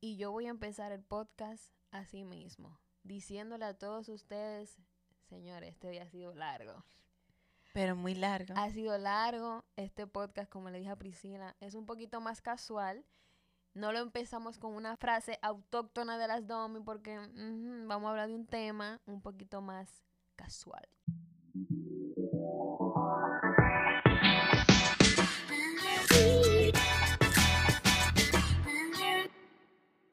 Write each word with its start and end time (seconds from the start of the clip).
Y 0.00 0.16
yo 0.16 0.30
voy 0.30 0.46
a 0.46 0.50
empezar 0.50 0.92
el 0.92 1.02
podcast 1.02 1.72
así 1.90 2.22
mismo, 2.22 2.78
diciéndole 3.02 3.64
a 3.64 3.76
todos 3.76 4.08
ustedes, 4.08 4.78
señores, 5.28 5.70
este 5.70 5.90
día 5.90 6.04
ha 6.04 6.08
sido 6.08 6.32
largo. 6.34 6.84
Pero 7.72 7.96
muy 7.96 8.14
largo. 8.14 8.54
Ha 8.56 8.70
sido 8.70 8.96
largo 8.96 9.64
este 9.74 10.06
podcast, 10.06 10.48
como 10.50 10.70
le 10.70 10.78
dije 10.78 10.90
a 10.90 10.96
Priscila, 10.96 11.56
es 11.58 11.74
un 11.74 11.84
poquito 11.84 12.20
más 12.20 12.40
casual. 12.40 13.04
No 13.74 13.92
lo 13.92 13.98
empezamos 13.98 14.58
con 14.58 14.74
una 14.74 14.96
frase 14.96 15.38
autóctona 15.42 16.16
de 16.16 16.28
las 16.28 16.46
Domi 16.46 16.80
porque 16.80 17.18
vamos 17.86 18.06
a 18.06 18.10
hablar 18.10 18.28
de 18.28 18.34
un 18.36 18.46
tema 18.46 19.00
un 19.04 19.20
poquito 19.20 19.60
más 19.60 20.04
casual. 20.36 20.88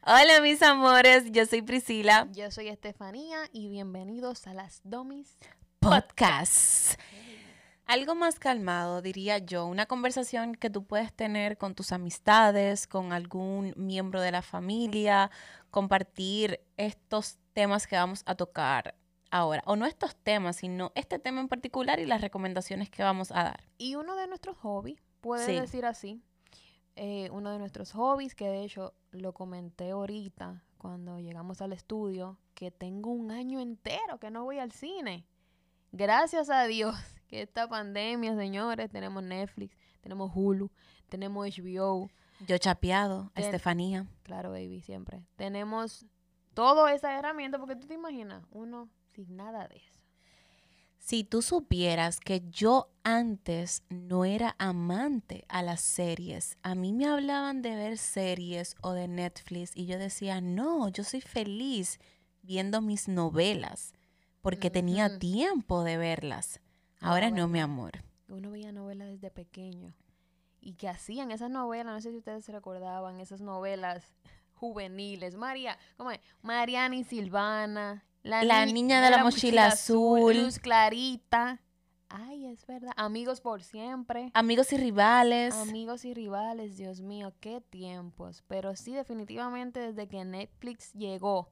Hola 0.08 0.40
mis 0.42 0.62
amores, 0.62 1.32
yo 1.32 1.46
soy 1.46 1.62
Priscila. 1.64 2.28
Yo 2.32 2.52
soy 2.52 2.68
Estefanía 2.68 3.40
y 3.52 3.70
bienvenidos 3.70 4.46
a 4.46 4.54
las 4.54 4.82
Domis. 4.84 5.38
Podcast. 5.80 7.00
Algo 7.88 8.14
más 8.16 8.38
calmado, 8.40 9.02
diría 9.02 9.40
yo, 9.40 9.66
una 9.66 9.86
conversación 9.88 10.54
que 10.56 10.70
tú 10.70 10.86
puedes 10.86 11.12
tener 11.14 11.58
con 11.58 11.74
tus 11.76 11.92
amistades, 11.92 12.86
con 12.88 13.14
algún 13.14 13.74
miembro 13.78 14.22
de 14.22 14.32
la 14.32 14.42
familia, 14.42 15.32
compartir 15.72 16.60
estos 16.78 17.38
temas 17.54 17.88
que 17.88 17.96
vamos 17.96 18.22
a 18.28 18.36
tocar 18.36 18.96
ahora. 19.32 19.64
O 19.66 19.76
no 19.76 19.86
estos 19.88 20.16
temas, 20.16 20.58
sino 20.58 20.92
este 20.96 21.18
tema 21.20 21.42
en 21.42 21.48
particular 21.48 22.00
y 22.00 22.06
las 22.06 22.22
recomendaciones 22.22 22.90
que 22.92 23.04
vamos 23.04 23.32
a 23.32 23.44
dar. 23.44 23.64
Y 23.78 23.96
uno 23.96 24.16
de 24.16 24.28
nuestros 24.28 24.58
hobbies, 24.58 25.00
puede 25.22 25.46
Sí. 25.46 25.54
decir 25.60 25.86
así, 25.86 26.22
eh, 26.96 27.30
uno 27.32 27.52
de 27.52 27.60
nuestros 27.60 27.92
hobbies, 27.94 28.36
que 28.36 28.48
de 28.48 28.64
hecho 28.64 28.94
lo 29.12 29.34
comenté 29.34 29.92
ahorita 29.92 30.64
cuando 30.78 31.20
llegamos 31.20 31.62
al 31.62 31.74
estudio, 31.74 32.38
que 32.54 32.72
tengo 32.72 33.10
un 33.12 33.32
año 33.32 33.60
entero 33.60 34.20
que 34.20 34.30
no 34.32 34.44
voy 34.44 34.60
al 34.60 34.72
cine. 34.72 35.26
Gracias 35.92 36.50
a 36.50 36.64
Dios 36.66 36.96
que 37.28 37.42
esta 37.42 37.68
pandemia, 37.68 38.36
señores, 38.36 38.90
tenemos 38.92 39.24
Netflix, 39.24 39.76
tenemos 40.02 40.32
Hulu, 40.34 40.70
tenemos 41.10 41.48
HBO. 41.58 42.10
Yo 42.48 42.58
chapeado, 42.58 43.32
Ten- 43.34 43.46
Estefanía. 43.46 44.06
Claro, 44.24 44.52
baby, 44.52 44.82
siempre. 44.82 45.24
Tenemos 45.38 46.06
todas 46.54 46.94
esas 46.94 47.18
herramientas, 47.18 47.60
porque 47.60 47.76
tú 47.76 47.88
te 47.88 47.94
imaginas, 47.94 48.44
uno 48.52 48.90
sin 49.14 49.36
nada 49.38 49.68
de 49.68 49.78
eso. 49.78 49.95
Si 51.06 51.24
tú 51.24 51.44
supieras 51.44 52.20
que 52.20 52.42
yo 52.50 52.90
antes 53.04 53.84
no 53.90 54.26
era 54.26 54.56
amante 54.58 55.46
a 55.50 55.62
las 55.62 55.82
series, 55.82 56.58
a 56.64 56.74
mí 56.74 56.94
me 56.94 57.06
hablaban 57.06 57.62
de 57.62 57.76
ver 57.76 58.00
series 58.00 58.76
o 58.82 58.94
de 58.94 59.08
Netflix 59.08 59.72
y 59.76 59.86
yo 59.86 60.00
decía, 60.00 60.42
no, 60.42 60.90
yo 60.90 61.04
soy 61.04 61.22
feliz 61.22 62.00
viendo 62.42 62.82
mis 62.82 63.08
novelas 63.08 63.94
porque 64.42 64.72
tenía 64.72 65.20
tiempo 65.20 65.84
de 65.84 65.98
verlas. 65.98 66.60
Ahora 67.00 67.30
no, 67.30 67.46
mi 67.46 67.60
¿verdad? 67.60 67.66
amor. 67.66 67.92
uno 68.28 68.50
veía 68.50 68.72
novelas 68.72 69.10
desde 69.10 69.30
pequeño 69.30 69.94
y 70.60 70.74
que 70.74 70.90
hacían 70.90 71.30
esas 71.30 71.52
novelas, 71.52 71.94
no 71.94 72.02
sé 72.02 72.10
si 72.10 72.18
ustedes 72.18 72.46
se 72.46 72.52
recordaban, 72.52 73.20
esas 73.20 73.42
novelas 73.42 74.16
juveniles. 74.56 75.36
María, 75.36 75.78
¿cómo 75.98 76.10
es? 76.10 76.20
Mariana 76.42 76.96
y 76.96 77.04
Silvana. 77.04 78.05
La 78.26 78.66
niña 78.66 79.04
de 79.04 79.12
la 79.12 79.24
mochila 79.24 79.68
azul. 79.68 80.36
Luz 80.36 80.58
Clarita. 80.58 81.62
Ay, 82.10 82.48
es 82.48 82.66
verdad. 82.66 82.92
Amigos 82.98 83.40
por 83.40 83.62
siempre. 83.62 84.32
Amigos 84.34 84.74
y 84.74 84.78
rivales. 84.78 85.54
Amigos 85.54 86.06
y 86.06 86.14
rivales, 86.16 86.76
Dios 86.76 87.02
mío, 87.02 87.34
qué 87.40 87.62
tiempos. 87.62 88.44
Pero 88.48 88.76
sí, 88.76 88.94
definitivamente 88.94 89.80
desde 89.80 90.08
que 90.08 90.26
Netflix 90.26 90.92
llegó, 90.94 91.52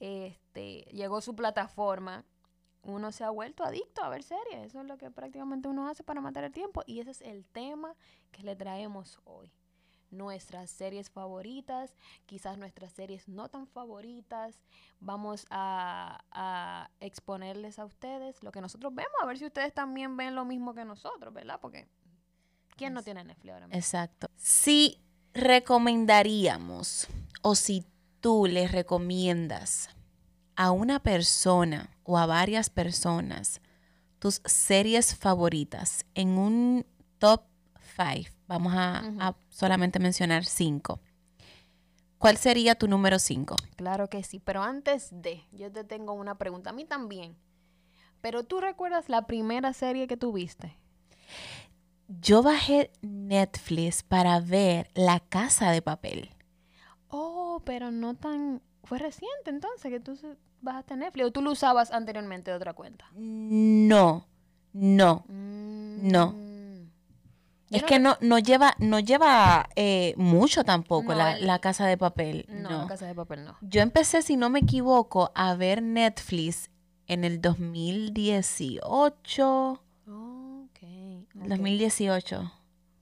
este, 0.00 0.80
llegó 0.90 1.20
su 1.20 1.36
plataforma, 1.36 2.24
uno 2.82 3.12
se 3.12 3.22
ha 3.22 3.30
vuelto 3.30 3.62
adicto 3.62 4.02
a 4.02 4.08
ver 4.08 4.24
series. 4.24 4.66
Eso 4.66 4.80
es 4.80 4.86
lo 4.86 4.98
que 4.98 5.12
prácticamente 5.12 5.68
uno 5.68 5.88
hace 5.88 6.02
para 6.02 6.20
matar 6.20 6.42
el 6.42 6.52
tiempo. 6.52 6.82
Y 6.86 6.98
ese 6.98 7.12
es 7.12 7.20
el 7.20 7.44
tema 7.46 7.94
que 8.32 8.42
le 8.42 8.56
traemos 8.56 9.20
hoy. 9.22 9.52
Nuestras 10.14 10.70
series 10.70 11.10
favoritas, 11.10 11.94
quizás 12.26 12.56
nuestras 12.56 12.92
series 12.92 13.28
no 13.28 13.48
tan 13.48 13.66
favoritas. 13.66 14.60
Vamos 15.00 15.46
a, 15.50 16.24
a 16.30 16.90
exponerles 17.00 17.78
a 17.78 17.84
ustedes 17.84 18.42
lo 18.42 18.52
que 18.52 18.60
nosotros 18.60 18.94
vemos, 18.94 19.12
a 19.20 19.26
ver 19.26 19.38
si 19.38 19.46
ustedes 19.46 19.74
también 19.74 20.16
ven 20.16 20.34
lo 20.34 20.44
mismo 20.44 20.74
que 20.74 20.84
nosotros, 20.84 21.34
¿verdad? 21.34 21.58
Porque 21.60 21.88
¿quién 22.76 22.94
no 22.94 23.02
tiene 23.02 23.24
Netflix 23.24 23.52
ahora 23.52 23.66
mismo? 23.66 23.78
Exacto. 23.78 24.28
Si 24.36 25.02
recomendaríamos 25.34 27.08
o 27.42 27.54
si 27.54 27.84
tú 28.20 28.46
le 28.46 28.68
recomiendas 28.68 29.90
a 30.56 30.70
una 30.70 31.00
persona 31.00 31.90
o 32.04 32.16
a 32.16 32.26
varias 32.26 32.70
personas 32.70 33.60
tus 34.18 34.40
series 34.46 35.14
favoritas 35.14 36.06
en 36.14 36.38
un 36.38 36.86
top 37.18 37.42
5, 37.96 38.30
vamos 38.46 38.72
a, 38.76 39.34
solamente 39.48 39.98
mencionar 39.98 40.44
5. 40.44 41.00
¿Cuál 42.18 42.36
sería 42.36 42.74
tu 42.74 42.88
número 42.88 43.18
5? 43.18 43.56
Claro 43.76 44.08
que 44.08 44.22
sí, 44.22 44.38
pero 44.38 44.62
antes 44.62 45.08
de, 45.10 45.44
yo 45.52 45.70
te 45.70 45.84
tengo 45.84 46.12
una 46.12 46.36
pregunta, 46.36 46.70
a 46.70 46.72
mí 46.72 46.84
también. 46.84 47.36
Pero 48.20 48.44
tú 48.44 48.60
recuerdas 48.60 49.08
la 49.08 49.26
primera 49.26 49.72
serie 49.74 50.06
que 50.06 50.16
tuviste? 50.16 50.78
Yo 52.08 52.42
bajé 52.42 52.90
Netflix 53.02 54.02
para 54.02 54.40
ver 54.40 54.90
La 54.94 55.20
Casa 55.20 55.70
de 55.70 55.82
Papel. 55.82 56.30
Oh, 57.08 57.62
pero 57.64 57.90
no 57.90 58.14
tan... 58.14 58.62
Fue 58.84 58.98
reciente 58.98 59.50
entonces 59.50 59.90
que 59.90 60.00
tú 60.00 60.18
bajaste 60.60 60.96
Netflix 60.96 61.26
o 61.26 61.32
tú 61.32 61.42
lo 61.42 61.52
usabas 61.52 61.90
anteriormente 61.90 62.50
de 62.50 62.56
otra 62.56 62.74
cuenta. 62.74 63.06
No, 63.14 64.26
no. 64.72 65.24
No. 65.28 66.34
Yo 67.70 67.78
Es 67.78 67.82
que 67.84 67.98
no, 67.98 68.16
no 68.20 68.38
lleva, 68.38 68.74
no 68.78 69.00
lleva 69.00 69.68
eh, 69.74 70.14
mucho 70.16 70.64
tampoco 70.64 71.12
No, 71.12 71.18
la, 71.18 71.38
la 71.38 71.58
casa 71.60 71.86
de 71.86 71.96
papel. 71.96 72.44
No, 72.48 72.70
No. 72.70 72.78
La 72.82 72.86
Casa 72.86 73.06
de 73.06 73.14
Papel 73.14 73.44
no. 73.44 73.56
Yo 73.62 73.80
empecé, 73.80 74.22
si 74.22 74.36
no 74.36 74.50
me 74.50 74.60
equivoco, 74.60 75.32
a 75.34 75.54
ver 75.56 75.82
Netflix 75.82 76.70
en 77.06 77.24
el 77.24 77.40
2018. 77.40 79.80
Oh, 80.08 80.64
ok. 80.66 80.78
ok. 81.34 81.48
2018. 81.48 82.52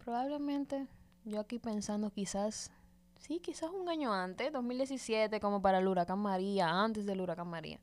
Probablemente, 0.04 0.86
yo 1.24 1.40
aquí 1.40 1.58
pensando 1.58 2.10
quizás, 2.10 2.70
sí, 3.18 3.40
quizás 3.40 3.70
un 3.70 3.88
año 3.88 4.12
antes, 4.12 4.52
2017, 4.52 5.40
como 5.40 5.62
para 5.62 5.78
el 5.78 5.88
huracán 5.88 6.18
María, 6.18 6.68
antes 6.68 7.06
del 7.06 7.20
huracán 7.20 7.48
María. 7.48 7.78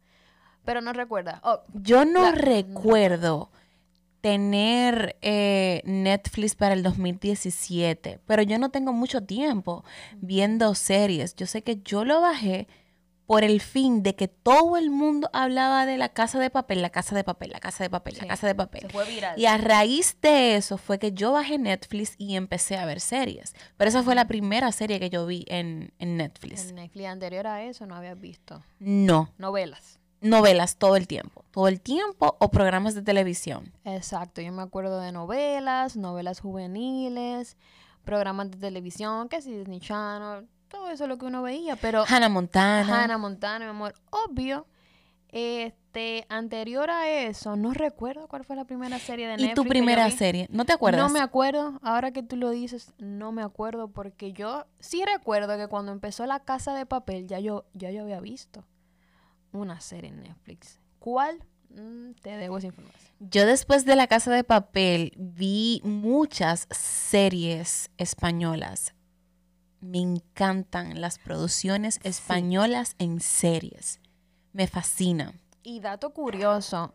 Pero 0.65 0.81
no 0.81 0.91
recuerda. 0.93 1.39
Oh, 1.43 1.61
Yo 1.73 2.05
no 2.05 2.23
La- 2.23 2.31
recuerdo 2.33 3.49
tener 4.21 5.17
eh, 5.21 5.81
Netflix 5.85 6.55
para 6.55 6.73
el 6.73 6.83
2017, 6.83 8.19
pero 8.25 8.41
yo 8.43 8.57
no 8.59 8.69
tengo 8.69 8.93
mucho 8.93 9.23
tiempo 9.23 9.83
viendo 10.17 10.75
series. 10.75 11.35
Yo 11.35 11.45
sé 11.45 11.63
que 11.63 11.81
yo 11.83 12.05
lo 12.05 12.21
bajé 12.21 12.67
por 13.25 13.43
el 13.43 13.61
fin 13.61 14.01
de 14.01 14.15
que 14.15 14.27
todo 14.27 14.75
el 14.75 14.89
mundo 14.89 15.29
hablaba 15.33 15.85
de 15.85 15.97
la 15.99 16.09
casa 16.09 16.39
de 16.39 16.49
papel, 16.49 16.81
la 16.81 16.89
casa 16.89 17.15
de 17.15 17.23
papel, 17.23 17.51
la 17.51 17.59
casa 17.59 17.83
de 17.83 17.89
papel, 17.91 18.15
Sí, 18.15 18.21
la 18.21 18.27
casa 18.27 18.47
de 18.47 18.55
papel. 18.55 18.81
se 18.81 18.89
fue 18.89 19.05
viral. 19.05 19.39
Y 19.39 19.45
a 19.45 19.55
raíz 19.57 20.17
de 20.19 20.55
eso 20.55 20.79
fue 20.79 20.97
que 20.97 21.11
yo 21.11 21.31
bajé 21.33 21.59
Netflix 21.59 22.15
y 22.17 22.35
empecé 22.35 22.75
a 22.77 22.85
ver 22.85 22.99
series. 22.99 23.53
Pero 23.77 23.89
esa 23.89 24.01
fue 24.01 24.15
la 24.15 24.25
primera 24.27 24.71
serie 24.71 24.99
que 24.99 25.11
yo 25.11 25.27
vi 25.27 25.45
en, 25.47 25.93
en 25.99 26.17
Netflix. 26.17 26.69
En 26.69 26.75
Netflix 26.77 27.07
anterior 27.07 27.45
a 27.45 27.63
eso 27.63 27.85
no 27.85 27.95
habías 27.95 28.19
visto. 28.19 28.63
No, 28.79 29.31
Novelas. 29.37 29.99
Novelas 30.21 30.77
todo 30.77 30.95
el 30.95 31.07
tiempo. 31.07 31.43
Todo 31.51 31.67
el 31.67 31.81
tiempo 31.81 32.35
o 32.39 32.51
programas 32.51 32.95
de 32.95 33.01
televisión. 33.01 33.71
Exacto, 33.83 34.41
yo 34.41 34.51
me 34.51 34.61
acuerdo 34.61 34.99
de 34.99 35.11
novelas, 35.11 35.95
novelas 35.95 36.39
juveniles, 36.39 37.57
programas 38.03 38.51
de 38.51 38.57
televisión, 38.57 39.29
que 39.29 39.41
si 39.41 39.51
Disney 39.51 39.79
Channel, 39.79 40.47
todo 40.67 40.89
eso 40.89 41.03
es 41.03 41.09
lo 41.09 41.17
que 41.17 41.25
uno 41.25 41.41
veía, 41.41 41.75
pero 41.75 42.03
Hannah 42.07 42.29
Montana. 42.29 43.03
Hannah 43.03 43.17
Montana, 43.17 43.65
mi 43.65 43.71
amor, 43.71 43.93
obvio. 44.11 44.67
Este, 45.31 46.25
anterior 46.29 46.89
a 46.89 47.07
eso, 47.07 47.55
no 47.55 47.71
recuerdo 47.71 48.27
cuál 48.27 48.43
fue 48.45 48.55
la 48.55 48.65
primera 48.65 48.97
serie 48.97 49.27
de 49.27 49.33
¿Y 49.33 49.37
Netflix. 49.37 49.55
tu 49.55 49.61
que 49.61 49.67
yo 49.67 49.69
primera 49.69 50.09
serie? 50.09 50.47
¿No 50.49 50.65
te 50.65 50.73
acuerdas? 50.73 51.01
No 51.01 51.09
me 51.09 51.19
acuerdo, 51.19 51.79
ahora 51.83 52.11
que 52.11 52.23
tú 52.23 52.35
lo 52.35 52.49
dices, 52.49 52.93
no 52.97 53.31
me 53.31 53.43
acuerdo 53.43 53.89
porque 53.89 54.33
yo 54.33 54.65
sí 54.79 55.03
recuerdo 55.05 55.55
que 55.55 55.67
cuando 55.67 55.91
empezó 55.91 56.25
La 56.25 56.39
Casa 56.39 56.73
de 56.73 56.87
Papel 56.87 57.27
ya 57.27 57.39
yo 57.39 57.65
ya 57.73 57.91
yo 57.91 58.01
había 58.01 58.19
visto 58.21 58.65
una 59.51 59.79
serie 59.81 60.09
en 60.09 60.21
Netflix. 60.21 60.79
¿Cuál? 60.99 61.43
Mm, 61.69 62.11
te 62.21 62.37
debo 62.37 62.57
esa 62.57 62.67
información. 62.67 63.13
Yo 63.19 63.45
después 63.45 63.85
de 63.85 63.95
La 63.95 64.07
Casa 64.07 64.31
de 64.31 64.43
Papel 64.43 65.13
vi 65.17 65.81
muchas 65.83 66.67
series 66.71 67.91
españolas. 67.97 68.95
Me 69.81 69.99
encantan 69.99 70.99
las 70.99 71.19
producciones 71.19 71.99
españolas 72.03 72.95
en 72.97 73.19
series. 73.19 73.99
Me 74.51 74.67
fascina. 74.67 75.33
Y 75.63 75.79
dato 75.79 76.13
curioso, 76.13 76.93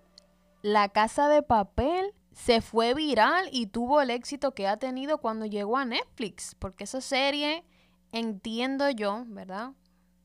La 0.62 0.88
Casa 0.88 1.28
de 1.28 1.42
Papel 1.42 2.12
se 2.32 2.60
fue 2.60 2.94
viral 2.94 3.48
y 3.52 3.66
tuvo 3.66 4.00
el 4.00 4.10
éxito 4.10 4.54
que 4.54 4.66
ha 4.66 4.76
tenido 4.76 5.18
cuando 5.18 5.46
llegó 5.46 5.76
a 5.76 5.84
Netflix, 5.84 6.56
porque 6.58 6.84
esa 6.84 7.00
serie 7.00 7.64
entiendo 8.12 8.90
yo, 8.90 9.24
¿verdad? 9.28 9.70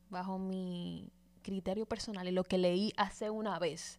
Bajo 0.08 0.38
mi 0.38 1.12
criterio 1.50 1.84
personal 1.84 2.28
y 2.28 2.30
lo 2.30 2.44
que 2.44 2.58
leí 2.58 2.92
hace 2.96 3.28
una 3.28 3.58
vez, 3.58 3.98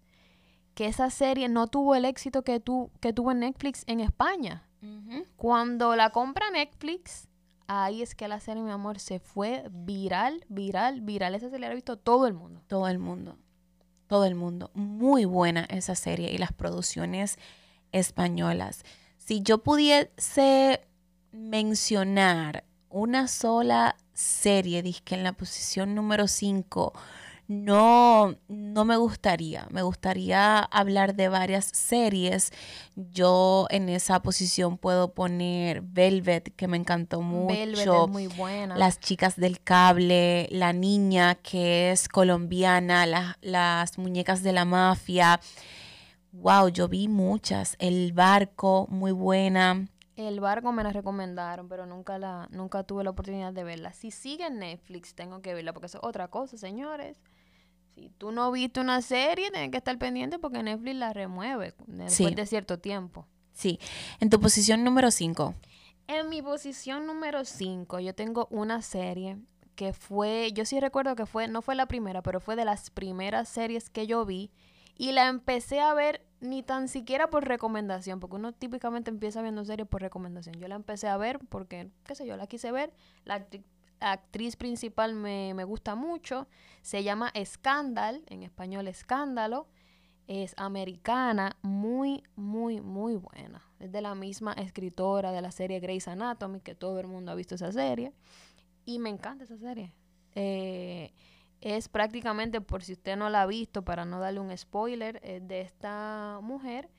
que 0.74 0.86
esa 0.86 1.10
serie 1.10 1.50
no 1.50 1.68
tuvo 1.68 1.96
el 1.96 2.06
éxito 2.06 2.44
que, 2.44 2.62
tu, 2.62 2.92
que 3.02 3.12
tuvo 3.12 3.32
en 3.32 3.40
Netflix 3.40 3.84
en 3.88 4.00
España. 4.00 4.68
Cuando 5.36 5.96
la 5.96 6.10
compra 6.10 6.50
Netflix, 6.50 7.28
ahí 7.68 8.02
es 8.02 8.16
que 8.16 8.28
la 8.28 8.40
serie, 8.40 8.64
mi 8.64 8.72
amor, 8.72 9.00
se 9.00 9.20
fue 9.20 9.66
viral, 9.70 10.44
viral, 10.48 11.02
viral. 11.02 11.36
Esa 11.36 11.50
serie 11.50 11.68
la 11.68 11.72
ha 11.72 11.76
visto 11.76 11.98
todo 11.98 12.26
el 12.26 12.34
mundo. 12.34 12.64
Todo 12.68 12.88
el 12.88 12.98
mundo. 12.98 13.38
Todo 14.08 14.26
el 14.26 14.34
mundo. 14.34 14.72
Muy 14.74 15.26
buena 15.26 15.66
esa 15.66 15.94
serie 15.94 16.32
y 16.32 16.38
las 16.38 16.54
producciones 16.54 17.38
españolas. 17.92 18.84
Si 19.18 19.42
yo 19.42 19.60
pudiese 19.60 20.82
mencionar 21.32 22.64
una 22.90 23.28
sola 23.28 23.96
serie, 24.14 24.84
que 25.04 25.16
en 25.16 25.24
la 25.24 25.34
posición 25.34 25.96
número 25.96 26.28
5, 26.28 26.94
no, 27.52 28.38
no 28.48 28.86
me 28.86 28.96
gustaría. 28.96 29.68
Me 29.72 29.82
gustaría 29.82 30.60
hablar 30.60 31.16
de 31.16 31.28
varias 31.28 31.66
series. 31.66 32.54
Yo 32.96 33.68
en 33.72 33.90
esa 33.90 34.22
posición 34.22 34.78
puedo 34.78 35.14
poner 35.14 35.82
Velvet, 35.82 36.56
que 36.56 36.70
me 36.70 36.78
encantó 36.78 37.22
mucho. 37.22 37.54
Velvet 37.54 37.88
es 37.88 38.08
muy 38.08 38.28
buena. 38.28 38.78
Las 38.78 39.02
chicas 39.02 39.36
del 39.36 39.62
cable, 39.62 40.48
La 40.50 40.72
niña, 40.72 41.36
que 41.36 41.92
es 41.92 42.08
colombiana, 42.08 43.36
las 43.42 43.98
muñecas 43.98 44.44
de 44.44 44.54
la 44.54 44.64
mafia. 44.64 45.42
Wow, 46.32 46.70
yo 46.70 46.88
vi 46.88 47.10
muchas. 47.10 47.76
El 47.80 48.14
barco, 48.14 48.88
muy 48.90 49.12
buena. 49.12 49.90
El 50.16 50.40
barco 50.40 50.72
me 50.72 50.84
la 50.84 50.94
recomendaron, 50.94 51.68
pero 51.68 51.86
nunca 51.86 52.18
la, 52.18 52.48
nunca 52.52 52.84
tuve 52.84 53.04
la 53.04 53.10
oportunidad 53.10 53.52
de 53.52 53.66
verla. 53.66 53.92
Si 53.92 54.10
sigue 54.12 54.48
en 54.48 54.60
Netflix, 54.60 55.16
tengo 55.16 55.42
que 55.42 55.54
verla, 55.54 55.74
porque 55.74 55.88
es 55.88 55.98
otra 56.02 56.30
cosa, 56.30 56.58
señores. 56.58 57.20
Si 57.96 58.10
tú 58.18 58.32
no 58.32 58.52
viste 58.52 58.80
una 58.80 59.02
serie, 59.02 59.52
tienes 59.52 59.72
que 59.72 59.78
estar 59.78 59.98
pendiente 59.98 60.40
porque 60.40 60.64
Netflix 60.64 60.96
la 60.96 61.14
remueve 61.14 61.74
después 61.88 62.36
de 62.36 62.46
cierto 62.46 62.80
tiempo. 62.80 63.28
Sí. 63.54 63.80
En 64.20 64.30
tu 64.30 64.40
posición 64.40 64.84
número 64.84 65.12
5. 65.12 65.54
En 66.08 66.30
mi 66.30 66.42
posición 66.42 67.06
número 67.06 67.46
5, 67.46 68.00
yo 68.00 68.14
tengo 68.16 68.48
una 68.50 68.82
serie 68.82 69.38
que 69.76 69.94
fue, 69.94 70.52
yo 70.54 70.66
sí 70.66 70.80
recuerdo 70.80 71.16
que 71.16 71.26
fue, 71.26 71.48
no 71.48 71.62
fue 71.62 71.76
la 71.76 71.86
primera, 71.86 72.22
pero 72.22 72.40
fue 72.40 72.56
de 72.56 72.66
las 72.66 72.90
primeras 72.90 73.50
series 73.50 73.90
que 73.90 74.08
yo 74.08 74.26
vi 74.26 74.52
y 74.98 75.14
la 75.14 75.28
empecé 75.28 75.80
a 75.80 75.94
ver 75.94 76.26
ni 76.42 76.64
tan 76.64 76.88
siquiera 76.88 77.30
por 77.30 77.48
recomendación, 77.48 78.20
porque 78.20 78.36
uno 78.36 78.52
típicamente 78.52 79.10
empieza 79.10 79.42
viendo 79.42 79.64
series 79.64 79.88
por 79.88 80.02
recomendación. 80.02 80.56
Yo 80.60 80.68
la 80.68 80.76
empecé 80.76 81.08
a 81.08 81.18
ver 81.18 81.40
porque, 81.50 81.90
qué 82.04 82.16
sé 82.16 82.28
yo, 82.28 82.36
la 82.36 82.48
quise 82.48 82.72
ver. 82.72 82.94
La 83.26 83.36
actriz 83.36 83.64
principal 84.58 85.14
me, 85.14 85.54
me 85.54 85.64
gusta 85.64 85.96
mucho. 85.96 86.48
Se 86.82 87.04
llama 87.04 87.32
Scandal, 87.44 88.24
en 88.28 88.44
español 88.44 88.88
Escándalo. 88.88 89.68
Es 90.28 90.54
americana, 90.58 91.58
muy, 91.62 92.24
muy, 92.36 92.80
muy 92.80 93.16
buena. 93.16 93.62
Es 93.80 93.92
de 93.92 94.02
la 94.02 94.16
misma 94.16 94.54
escritora 94.54 95.32
de 95.32 95.42
la 95.42 95.52
serie 95.52 95.80
Grey's 95.80 96.08
Anatomy, 96.08 96.62
que 96.62 96.76
todo 96.76 97.00
el 97.00 97.08
mundo 97.08 97.32
ha 97.32 97.36
visto 97.36 97.56
esa 97.56 97.72
serie. 97.72 98.14
Y 98.86 99.00
me 99.00 99.10
encanta 99.10 99.44
esa 99.44 99.58
serie. 99.58 99.94
Eh, 100.36 101.12
es 101.60 101.90
prácticamente, 101.90 102.62
por 102.62 102.84
si 102.84 102.94
usted 102.94 103.18
no 103.18 103.30
la 103.30 103.44
ha 103.44 103.46
visto, 103.46 103.84
para 103.84 104.06
no 104.06 104.20
darle 104.20 104.40
un 104.40 104.56
spoiler, 104.58 105.20
eh, 105.24 105.42
de 105.42 105.62
esta 105.62 106.40
mujer, 106.42 106.90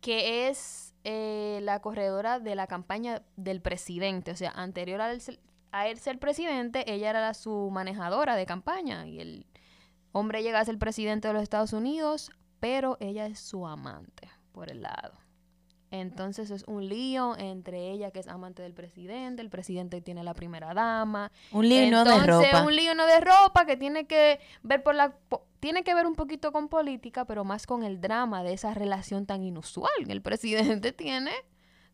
que 0.00 0.48
es 0.48 0.94
eh, 1.04 1.60
la 1.62 1.80
corredora 1.80 2.40
de 2.40 2.54
la 2.54 2.66
campaña 2.66 3.22
del 3.36 3.60
presidente. 3.62 4.30
O 4.30 4.36
sea, 4.36 4.50
anterior 4.50 5.00
a 5.00 5.12
él, 5.12 5.22
a 5.72 5.88
él 5.88 5.98
ser 5.98 6.18
presidente, 6.18 6.90
ella 6.92 7.10
era 7.10 7.34
su 7.34 7.70
manejadora 7.72 8.36
de 8.36 8.46
campaña. 8.46 9.06
Y 9.06 9.20
el 9.20 9.46
hombre 10.12 10.42
llega 10.42 10.60
a 10.60 10.64
ser 10.64 10.78
presidente 10.78 11.28
de 11.28 11.34
los 11.34 11.42
Estados 11.42 11.72
Unidos, 11.72 12.30
pero 12.60 12.96
ella 13.00 13.26
es 13.26 13.40
su 13.40 13.66
amante 13.66 14.28
por 14.52 14.70
el 14.70 14.82
lado. 14.82 15.18
Entonces 15.90 16.50
es 16.50 16.64
un 16.66 16.88
lío 16.88 17.36
entre 17.36 17.90
ella 17.90 18.10
que 18.12 18.20
es 18.20 18.28
amante 18.28 18.62
del 18.62 18.72
presidente, 18.72 19.42
el 19.42 19.50
presidente 19.50 20.00
tiene 20.00 20.24
la 20.24 20.32
primera 20.32 20.72
dama. 20.72 21.30
Un 21.50 21.68
lío 21.68 21.90
no 21.90 22.04
de 22.04 22.26
ropa. 22.26 22.62
Un 22.62 22.74
lío 22.74 22.94
no 22.94 23.06
de 23.06 23.20
ropa 23.20 23.66
que 23.66 23.76
tiene 23.76 24.06
que 24.06 24.40
ver 24.62 24.82
por 24.82 24.94
la 24.94 25.14
tiene 25.60 25.84
que 25.84 25.94
ver 25.94 26.06
un 26.06 26.14
poquito 26.14 26.50
con 26.50 26.68
política, 26.68 27.26
pero 27.26 27.44
más 27.44 27.66
con 27.66 27.84
el 27.84 28.00
drama 28.00 28.42
de 28.42 28.54
esa 28.54 28.72
relación 28.72 29.26
tan 29.26 29.44
inusual 29.44 29.92
que 30.06 30.12
el 30.12 30.22
presidente 30.22 30.92
tiene. 30.92 31.32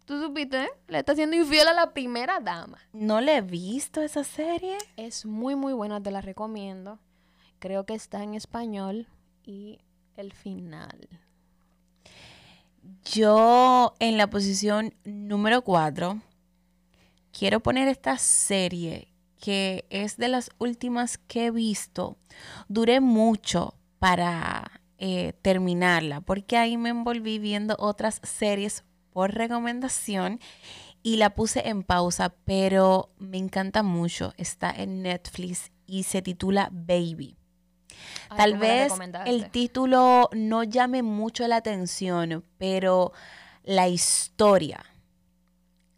¿Tú 0.08 0.18
supiste? 0.22 0.70
Le 0.86 1.00
está 1.00 1.14
siendo 1.14 1.36
infiel 1.36 1.68
a 1.68 1.74
la 1.74 1.92
primera 1.92 2.40
dama. 2.40 2.78
No 2.94 3.20
le 3.20 3.36
he 3.36 3.40
visto 3.42 4.00
esa 4.00 4.24
serie. 4.24 4.78
Es 4.96 5.26
muy 5.26 5.54
muy 5.54 5.74
buena, 5.74 6.02
te 6.02 6.10
la 6.10 6.22
recomiendo. 6.22 6.98
Creo 7.58 7.84
que 7.84 7.92
está 7.92 8.22
en 8.22 8.32
español 8.32 9.06
y 9.44 9.80
el 10.16 10.32
final. 10.32 11.10
Yo 13.04 13.92
en 13.98 14.16
la 14.16 14.30
posición 14.30 14.94
número 15.04 15.60
4 15.60 16.22
quiero 17.30 17.60
poner 17.60 17.86
esta 17.88 18.16
serie 18.16 19.12
que 19.38 19.84
es 19.90 20.16
de 20.16 20.28
las 20.28 20.48
últimas 20.56 21.18
que 21.18 21.44
he 21.44 21.50
visto. 21.50 22.16
Duré 22.68 23.00
mucho 23.00 23.74
para 23.98 24.80
eh, 24.96 25.34
terminarla 25.42 26.22
porque 26.22 26.56
ahí 26.56 26.78
me 26.78 26.88
envolví 26.88 27.38
viendo 27.38 27.76
otras 27.78 28.22
series 28.24 28.84
por 29.18 29.34
recomendación 29.34 30.38
y 31.02 31.16
la 31.16 31.30
puse 31.30 31.68
en 31.68 31.82
pausa, 31.82 32.36
pero 32.44 33.10
me 33.18 33.36
encanta 33.36 33.82
mucho. 33.82 34.32
Está 34.36 34.70
en 34.70 35.02
Netflix 35.02 35.72
y 35.88 36.04
se 36.04 36.22
titula 36.22 36.68
Baby. 36.70 37.36
Tal 38.36 38.58
vez 38.58 38.92
el 39.26 39.50
título 39.50 40.30
no 40.34 40.62
llame 40.62 41.02
mucho 41.02 41.48
la 41.48 41.56
atención, 41.56 42.44
pero 42.58 43.10
la 43.64 43.88
historia, 43.88 44.84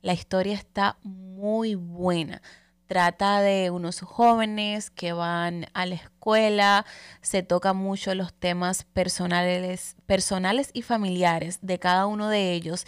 la 0.01 0.15
historia 0.15 0.55
está 0.55 0.97
muy 1.03 1.75
buena. 1.75 2.41
Trata 2.91 3.41
de 3.41 3.71
unos 3.71 4.01
jóvenes 4.01 4.91
que 4.91 5.13
van 5.13 5.67
a 5.75 5.87
la 5.87 5.95
escuela, 5.95 6.85
se 7.21 7.45
toca 7.45 7.73
mucho 7.73 8.17
los 8.17 8.35
temas 8.35 8.83
personales, 8.83 9.95
personales 10.07 10.73
y 10.75 10.83
familiares 10.83 11.61
de 11.63 11.79
cada 11.79 12.07
uno 12.07 12.29
de 12.29 12.53
ellos 12.53 12.87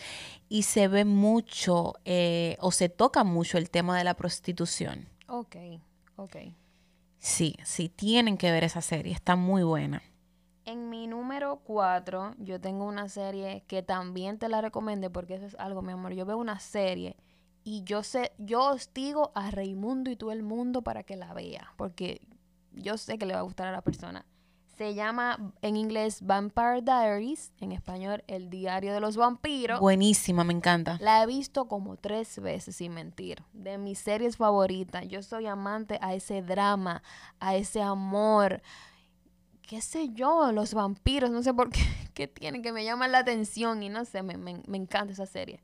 y 0.49 0.65
se 0.65 0.89
ve 0.89 1.05
mucho 1.05 1.95
eh, 2.05 2.57
o 2.59 2.73
se 2.73 2.89
toca 2.89 3.23
mucho 3.23 3.59
el 3.59 3.71
tema 3.71 3.97
de 3.97 4.03
la 4.03 4.15
prostitución. 4.15 5.09
Ok, 5.29 5.55
ok. 6.17 6.37
Sí, 7.19 7.55
sí, 7.63 7.89
tienen 7.89 8.39
que 8.39 8.51
ver 8.51 8.65
esa 8.65 8.81
serie, 8.81 9.13
está 9.13 9.37
muy 9.37 9.63
buena. 9.63 10.03
En 10.65 10.91
mi 10.91 11.07
número 11.07 11.61
4, 11.63 12.35
yo 12.39 12.61
tengo 12.61 12.87
una 12.87 13.09
serie 13.09 13.63
que 13.69 13.85
también 13.85 14.41
te 14.41 14.49
la 14.49 14.63
recomendé 14.63 15.11
porque 15.11 15.37
eso 15.37 15.47
es 15.47 15.55
algo, 15.61 15.81
mi 15.81 15.93
amor. 15.93 16.13
Yo 16.13 16.27
veo 16.27 16.39
una 16.39 16.59
serie 16.59 17.15
y 17.65 17.85
yo 17.85 18.03
sé, 18.03 18.33
yo 18.39 18.71
hostigo 18.71 19.33
a 19.35 19.51
Raimundo 19.51 20.11
y 20.11 20.17
todo 20.17 20.33
el 20.33 20.43
mundo 20.43 20.83
para 20.83 21.03
que 21.03 21.17
la 21.17 21.33
vea, 21.33 21.73
porque 21.77 22.21
yo 22.73 22.97
sé 22.99 23.19
que 23.19 23.27
le 23.27 23.35
va 23.35 23.41
a 23.41 23.45
gustar 23.45 23.69
a 23.69 23.73
la 23.73 23.83
persona. 23.83 24.27
Se 24.77 24.95
llama 24.95 25.53
en 25.61 25.77
inglés 25.77 26.23
Vampire 26.23 26.81
Diaries, 26.83 27.53
en 27.61 27.73
español 27.73 28.25
El 28.27 28.49
Diario 28.49 28.95
de 28.95 29.01
los 29.01 29.17
Vampiros. 29.17 29.79
Buenísima, 29.79 30.45
me 30.45 30.55
encanta. 30.55 30.97
La 31.01 31.23
he 31.23 31.27
visto 31.27 31.69
como 31.69 31.97
tres 31.97 32.41
veces, 32.41 32.77
sin 32.77 32.95
mentir. 32.95 33.45
De 33.53 33.77
mis 33.77 33.99
series 33.99 34.39
favoritas. 34.39 35.07
Yo 35.07 35.23
soy 35.23 35.47
amante 35.47 35.99
a 36.01 36.15
ese 36.15 36.41
drama, 36.41 37.03
a 37.39 37.55
ese 37.55 37.83
amor. 37.83 38.63
¿Qué 39.61 39.83
sé 39.83 40.09
yo? 40.15 40.51
Los 40.53 40.75
vampiros, 40.75 41.31
no 41.31 41.43
sé 41.43 41.53
por 41.53 41.71
qué, 41.71 41.83
qué 42.15 42.27
tienen, 42.27 42.63
que 42.63 42.73
me 42.73 42.85
llaman 42.85 43.13
la 43.13 43.19
atención 43.19 43.83
y 43.83 43.91
no 43.91 44.05
sé, 44.07 44.23
me, 44.23 44.37
me 44.37 44.77
encanta 44.77 45.13
esa 45.13 45.27
serie. 45.27 45.63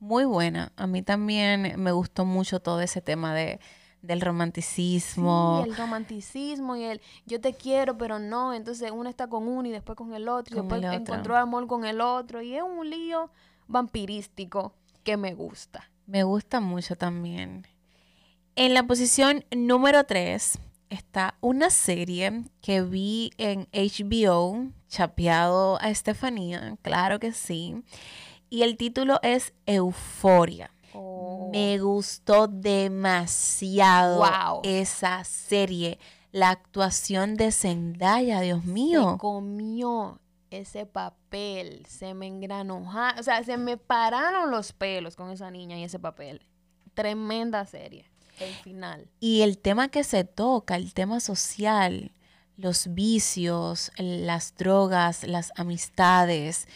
Muy 0.00 0.24
buena. 0.24 0.72
A 0.76 0.86
mí 0.86 1.02
también 1.02 1.74
me 1.80 1.92
gustó 1.92 2.24
mucho 2.24 2.60
todo 2.60 2.80
ese 2.80 3.00
tema 3.00 3.34
de 3.34 3.60
del 4.02 4.20
romanticismo. 4.20 5.62
Sí, 5.64 5.70
el 5.70 5.76
romanticismo 5.76 6.76
y 6.76 6.84
el 6.84 7.00
yo 7.26 7.40
te 7.40 7.54
quiero, 7.54 7.98
pero 7.98 8.18
no. 8.18 8.54
Entonces 8.54 8.90
uno 8.90 9.08
está 9.08 9.28
con 9.28 9.46
uno 9.46 9.68
y 9.68 9.70
después 9.70 9.96
con 9.96 10.14
el 10.14 10.28
otro. 10.28 10.56
y 10.56 10.60
después 10.60 10.82
encontró 10.82 11.36
amor 11.36 11.66
con 11.66 11.84
el 11.84 12.00
otro. 12.00 12.40
Y 12.42 12.54
es 12.54 12.62
un 12.62 12.88
lío 12.88 13.30
vampirístico 13.66 14.74
que 15.04 15.16
me 15.16 15.34
gusta. 15.34 15.90
Me 16.06 16.24
gusta 16.24 16.60
mucho 16.60 16.96
también. 16.96 17.66
En 18.56 18.74
la 18.74 18.86
posición 18.86 19.44
número 19.54 20.04
3 20.04 20.58
está 20.88 21.36
una 21.40 21.70
serie 21.70 22.44
que 22.60 22.82
vi 22.82 23.32
en 23.38 23.68
HBO, 23.72 24.66
chapeado 24.88 25.80
a 25.80 25.88
Estefanía, 25.88 26.76
claro 26.82 27.20
que 27.20 27.32
sí. 27.32 27.76
Y 28.50 28.64
el 28.64 28.76
título 28.76 29.20
es 29.22 29.54
Euforia. 29.64 30.72
Me 31.52 31.78
gustó 31.78 32.48
demasiado 32.48 34.60
esa 34.64 35.22
serie. 35.22 36.00
La 36.32 36.50
actuación 36.50 37.36
de 37.36 37.52
Zendaya, 37.52 38.40
Dios 38.40 38.64
mío. 38.64 39.12
Se 39.12 39.18
comió 39.18 40.20
ese 40.50 40.84
papel, 40.84 41.86
se 41.86 42.12
me 42.14 42.26
engranó, 42.26 42.90
o 43.18 43.22
sea, 43.22 43.44
se 43.44 43.56
me 43.56 43.76
pararon 43.76 44.50
los 44.50 44.72
pelos 44.72 45.14
con 45.14 45.30
esa 45.30 45.52
niña 45.52 45.78
y 45.78 45.84
ese 45.84 46.00
papel. 46.00 46.44
Tremenda 46.94 47.64
serie. 47.66 48.10
El 48.40 48.54
final. 48.54 49.08
Y 49.20 49.42
el 49.42 49.58
tema 49.58 49.88
que 49.88 50.02
se 50.02 50.24
toca, 50.24 50.74
el 50.74 50.92
tema 50.92 51.20
social, 51.20 52.12
los 52.56 52.94
vicios, 52.94 53.92
las 53.96 54.56
drogas, 54.56 55.24
las 55.24 55.52
amistades, 55.56 56.66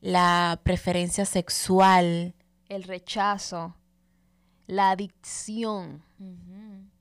la 0.00 0.60
preferencia 0.62 1.24
sexual. 1.24 2.34
El 2.68 2.82
rechazo, 2.82 3.74
la 4.66 4.90
adicción. 4.90 6.02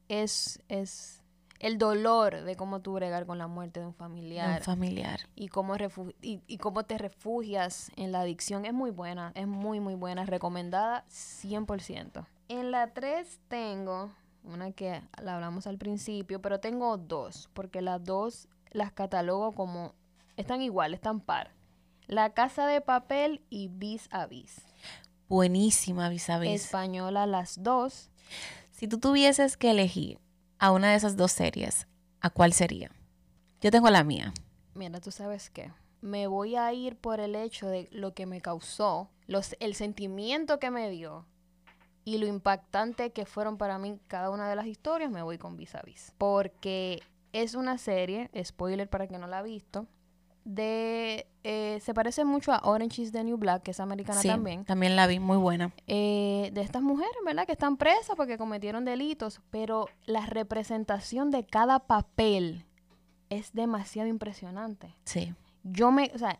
es, 0.08 0.60
es 0.70 1.24
el 1.60 1.78
dolor 1.78 2.44
de 2.44 2.56
cómo 2.56 2.82
tú 2.82 2.94
bregar 2.94 3.26
con 3.26 3.38
la 3.38 3.48
muerte 3.48 3.80
de 3.80 3.88
un 3.88 3.94
familiar. 3.94 4.60
Un 4.60 4.64
familiar. 4.64 5.22
Y 5.36 5.48
cómo, 5.48 5.76
y, 6.22 6.42
y, 6.46 6.58
cómo 6.58 6.84
te 6.84 6.98
refugias 6.98 7.92
en 7.96 8.12
la 8.12 8.22
adicción. 8.22 8.66
Es 8.66 8.74
muy 8.74 8.92
buena, 8.92 9.32
es 9.36 9.48
muy, 9.48 9.80
muy 9.80 9.96
buena. 9.96 10.26
Recomendada 10.26 11.06
100%. 11.10 12.26
En 12.50 12.72
la 12.72 12.94
3 12.94 13.40
tengo 13.48 14.12
una 14.44 14.72
que 14.72 15.02
la 15.22 15.36
hablamos 15.36 15.66
al 15.66 15.78
principio, 15.78 16.42
pero 16.42 16.60
tengo 16.60 16.98
dos, 16.98 17.50
porque 17.54 17.82
las 17.82 18.04
dos 18.04 18.48
las 18.72 18.92
catalogo 18.92 19.54
como, 19.54 19.94
están 20.38 20.62
igual, 20.62 20.94
están 20.94 21.20
par. 21.22 21.55
La 22.08 22.34
Casa 22.34 22.68
de 22.68 22.82
Papel 22.82 23.42
y 23.50 23.68
Vis 23.68 24.08
a 24.12 24.28
Vis. 24.28 24.62
Buenísima 25.28 26.08
Vis 26.10 26.30
a 26.30 26.38
Vis. 26.38 26.66
Española 26.66 27.26
las 27.26 27.64
dos. 27.64 28.12
Si 28.72 28.88
tú 28.88 29.00
tuvieses 29.00 29.58
que 29.58 29.72
elegir 29.72 30.20
a 30.60 30.72
una 30.72 30.92
de 30.92 30.98
esas 30.98 31.18
dos 31.18 31.32
series, 31.32 31.88
¿a 32.22 32.30
cuál 32.30 32.54
sería? 32.54 32.92
Yo 33.60 33.72
tengo 33.72 33.90
la 33.90 34.04
mía. 34.04 34.34
Mira, 34.76 35.02
tú 35.02 35.10
sabes 35.10 35.50
qué. 35.50 35.72
Me 36.02 36.28
voy 36.28 36.56
a 36.56 36.72
ir 36.74 36.96
por 36.96 37.20
el 37.20 37.36
hecho 37.36 37.68
de 37.68 37.88
lo 37.92 38.14
que 38.14 38.28
me 38.28 38.40
causó, 38.40 39.10
los, 39.26 39.56
el 39.60 39.74
sentimiento 39.74 40.60
que 40.60 40.70
me 40.70 40.92
dio 40.92 41.26
y 42.04 42.20
lo 42.20 42.28
impactante 42.28 43.12
que 43.14 43.26
fueron 43.26 43.58
para 43.58 43.80
mí 43.80 44.00
cada 44.08 44.30
una 44.30 44.48
de 44.48 44.56
las 44.56 44.68
historias, 44.68 45.10
me 45.10 45.24
voy 45.24 45.40
con 45.40 45.58
Vis 45.58 45.74
a 45.74 45.82
Vis. 45.82 46.14
Porque 46.20 47.02
es 47.34 47.56
una 47.56 47.80
serie, 47.80 48.30
spoiler 48.44 48.88
para 48.88 49.08
quien 49.08 49.22
no 49.22 49.28
la 49.28 49.40
ha 49.40 49.44
visto, 49.44 49.88
de 50.46 51.28
eh, 51.44 51.80
se 51.82 51.94
parece 51.94 52.24
mucho 52.24 52.54
a 52.54 52.62
Orange 52.64 53.02
is 53.02 53.12
the 53.12 53.24
New 53.24 53.38
Black, 53.38 53.64
que 53.64 53.72
es 53.72 53.80
americana 53.80 54.22
sí, 54.22 54.28
también. 54.30 54.64
También 54.64 54.96
la 54.96 55.08
vi, 55.08 55.20
muy 55.20 55.38
buena. 55.38 55.74
Eh, 55.88 56.50
de 56.54 56.62
estas 56.62 56.82
mujeres, 56.82 57.16
¿verdad? 57.26 57.46
Que 57.46 57.52
están 57.52 57.78
presas 57.78 58.16
porque 58.16 58.38
cometieron 58.38 58.86
delitos, 58.86 59.42
pero 59.50 59.90
la 60.06 60.26
representación 60.26 61.32
de 61.32 61.46
cada 61.46 61.80
papel 61.80 62.66
es 63.30 63.54
demasiado 63.54 64.08
impresionante. 64.08 64.96
Sí. 65.04 65.34
Yo 65.64 65.92
me, 65.92 66.12
o 66.14 66.18
sea, 66.18 66.40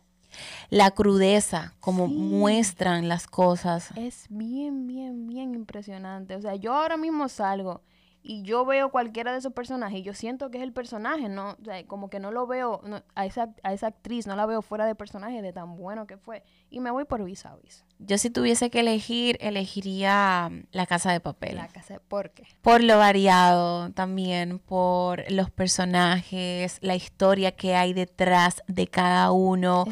la 0.70 0.90
crudeza, 0.92 1.74
como 1.80 2.06
muestran 2.06 3.08
las 3.08 3.26
cosas. 3.26 3.90
Es 3.96 4.26
bien, 4.28 4.86
bien, 4.86 5.26
bien 5.26 5.54
impresionante. 5.54 6.36
O 6.36 6.40
sea, 6.40 6.54
yo 6.54 6.74
ahora 6.74 6.96
mismo 6.96 7.28
salgo 7.28 7.82
y 8.26 8.42
yo 8.42 8.64
veo 8.64 8.90
cualquiera 8.90 9.32
de 9.32 9.38
esos 9.38 9.52
personajes 9.52 10.00
y 10.00 10.02
yo 10.02 10.12
siento 10.12 10.50
que 10.50 10.58
es 10.58 10.64
el 10.64 10.72
personaje, 10.72 11.28
¿no? 11.28 11.56
O 11.60 11.64
sea, 11.64 11.86
como 11.86 12.10
que 12.10 12.18
no 12.18 12.32
lo 12.32 12.46
veo, 12.46 12.80
a, 13.14 13.24
esa, 13.24 13.54
a 13.62 13.72
esa 13.72 13.86
actriz 13.86 14.26
no 14.26 14.34
la 14.34 14.46
veo 14.46 14.62
fuera 14.62 14.84
de 14.84 14.96
personaje 14.96 15.40
de 15.42 15.52
tan 15.52 15.76
bueno 15.76 16.06
que 16.06 16.16
fue. 16.16 16.42
Y 16.68 16.80
me 16.80 16.90
voy 16.90 17.04
por 17.04 17.22
vis 17.24 17.46
a 17.46 17.54
vis. 17.56 17.84
Yo 18.00 18.18
si 18.18 18.30
tuviese 18.30 18.68
que 18.68 18.80
elegir, 18.80 19.38
elegiría 19.40 20.48
mm, 20.50 20.64
La 20.72 20.86
Casa 20.86 21.12
de 21.12 21.20
Papel. 21.20 21.54
La 21.54 21.68
Casa 21.68 22.00
¿Por 22.08 22.30
qué? 22.30 22.44
Por 22.62 22.82
lo 22.82 22.98
variado 22.98 23.90
también, 23.92 24.58
por 24.58 25.30
los 25.30 25.50
personajes, 25.50 26.78
la 26.82 26.96
historia 26.96 27.52
que 27.52 27.76
hay 27.76 27.92
detrás 27.92 28.62
de 28.66 28.88
cada 28.88 29.30
uno, 29.30 29.84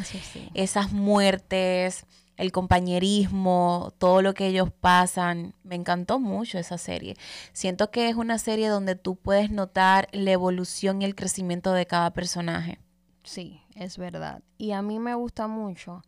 esas 0.55 0.93
muertes 0.93 2.05
el 2.37 2.53
compañerismo, 2.53 3.93
todo 3.99 4.23
lo 4.23 4.35
que 4.35 4.49
ellos 4.49 4.71
pasan. 4.81 5.55
Me 5.63 5.75
encantó 5.75 6.19
mucho 6.19 6.59
esa 6.59 6.79
serie. 6.79 7.17
Siento 7.53 7.91
que 7.91 8.09
es 8.09 8.17
una 8.17 8.39
serie 8.39 8.69
donde 8.69 8.97
tú 8.97 9.17
puedes 9.17 9.51
notar 9.51 10.09
la 10.13 10.33
evolución 10.33 11.03
y 11.03 11.05
el 11.05 11.15
crecimiento 11.15 11.73
de 11.73 11.87
cada 11.87 12.13
personaje. 12.13 12.79
Sí, 13.23 13.63
es 13.75 13.99
verdad. 13.99 14.43
Y 14.59 14.73
a 14.73 14.83
mí 14.83 14.99
me 14.99 15.15
gusta 15.15 15.47
mucho 15.47 16.03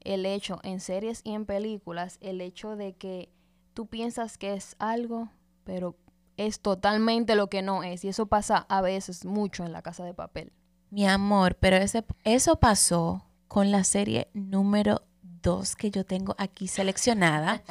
el 0.00 0.26
hecho 0.26 0.60
en 0.62 0.80
series 0.80 1.20
y 1.24 1.32
en 1.32 1.46
películas, 1.46 2.18
el 2.20 2.40
hecho 2.40 2.76
de 2.76 2.94
que 2.94 3.30
tú 3.74 3.86
piensas 3.86 4.38
que 4.38 4.54
es 4.54 4.76
algo, 4.78 5.30
pero 5.64 5.96
es 6.36 6.60
totalmente 6.60 7.34
lo 7.34 7.48
que 7.48 7.62
no 7.62 7.82
es. 7.82 8.04
Y 8.04 8.08
eso 8.08 8.26
pasa 8.26 8.66
a 8.68 8.80
veces 8.80 9.24
mucho 9.24 9.64
en 9.64 9.72
la 9.72 9.82
casa 9.82 10.04
de 10.04 10.14
papel. 10.14 10.52
Mi 10.90 11.06
amor, 11.06 11.56
pero 11.56 11.76
ese, 11.76 12.04
eso 12.24 12.56
pasó 12.56 13.24
con 13.48 13.70
la 13.70 13.84
serie 13.84 14.28
número 14.34 15.02
dos 15.42 15.76
que 15.76 15.90
yo 15.90 16.04
tengo 16.04 16.34
aquí 16.38 16.68
seleccionada, 16.68 17.62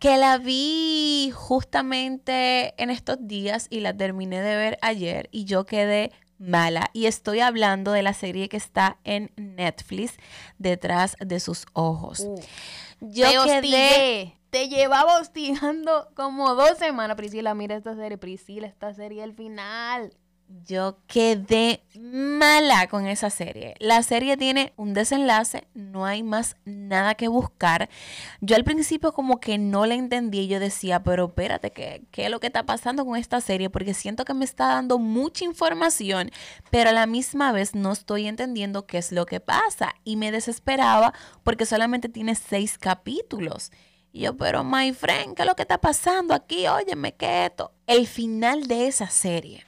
que 0.00 0.16
la 0.16 0.38
vi 0.38 1.30
justamente 1.34 2.74
en 2.82 2.90
estos 2.90 3.18
días 3.20 3.66
y 3.70 3.80
la 3.80 3.96
terminé 3.96 4.40
de 4.40 4.56
ver 4.56 4.78
ayer 4.82 5.28
y 5.30 5.44
yo 5.44 5.64
quedé 5.64 6.10
mala. 6.38 6.90
Y 6.92 7.06
estoy 7.06 7.40
hablando 7.40 7.92
de 7.92 8.02
la 8.02 8.14
serie 8.14 8.48
que 8.48 8.56
está 8.56 8.98
en 9.04 9.32
Netflix, 9.36 10.14
Detrás 10.58 11.16
de 11.20 11.40
sus 11.40 11.66
ojos. 11.72 12.20
Uh, 12.20 12.40
yo 13.00 13.44
quedé... 13.44 14.36
Te 14.50 14.68
llevaba 14.68 15.18
hostigando 15.18 16.10
como 16.14 16.54
dos 16.54 16.76
semanas, 16.76 17.16
Priscila. 17.16 17.54
Mira 17.54 17.74
esta 17.74 17.96
serie, 17.96 18.18
Priscila, 18.18 18.66
esta 18.66 18.92
serie, 18.92 19.24
el 19.24 19.32
final. 19.32 20.12
Yo 20.66 20.98
quedé 21.06 21.82
mala 21.94 22.86
con 22.88 23.06
esa 23.06 23.30
serie. 23.30 23.74
La 23.78 24.02
serie 24.02 24.36
tiene 24.36 24.72
un 24.76 24.92
desenlace, 24.92 25.66
no 25.74 26.04
hay 26.04 26.22
más 26.22 26.56
nada 26.64 27.14
que 27.14 27.28
buscar. 27.28 27.88
Yo 28.40 28.56
al 28.56 28.64
principio 28.64 29.12
como 29.12 29.40
que 29.40 29.56
no 29.58 29.86
la 29.86 29.94
entendí 29.94 30.48
yo 30.48 30.60
decía, 30.60 31.02
pero 31.02 31.26
espérate, 31.26 31.70
¿qué, 31.70 32.02
¿qué 32.10 32.26
es 32.26 32.30
lo 32.30 32.38
que 32.38 32.48
está 32.48 32.66
pasando 32.66 33.04
con 33.06 33.16
esta 33.16 33.40
serie? 33.40 33.70
Porque 33.70 33.94
siento 33.94 34.24
que 34.24 34.34
me 34.34 34.44
está 34.44 34.66
dando 34.66 34.98
mucha 34.98 35.44
información, 35.44 36.30
pero 36.70 36.90
a 36.90 36.92
la 36.92 37.06
misma 37.06 37.52
vez 37.52 37.74
no 37.74 37.92
estoy 37.92 38.26
entendiendo 38.26 38.86
qué 38.86 38.98
es 38.98 39.10
lo 39.10 39.26
que 39.26 39.40
pasa. 39.40 39.94
Y 40.04 40.16
me 40.16 40.32
desesperaba 40.32 41.14
porque 41.44 41.66
solamente 41.66 42.08
tiene 42.08 42.34
seis 42.34 42.78
capítulos. 42.78 43.72
Y 44.12 44.22
yo, 44.22 44.36
pero 44.36 44.62
my 44.64 44.92
friend, 44.92 45.34
¿qué 45.34 45.42
es 45.42 45.48
lo 45.48 45.56
que 45.56 45.62
está 45.62 45.80
pasando 45.80 46.34
aquí? 46.34 46.66
Óyeme, 46.66 47.14
¿qué 47.14 47.46
esto? 47.46 47.72
El 47.86 48.06
final 48.06 48.66
de 48.66 48.86
esa 48.88 49.08
serie 49.08 49.64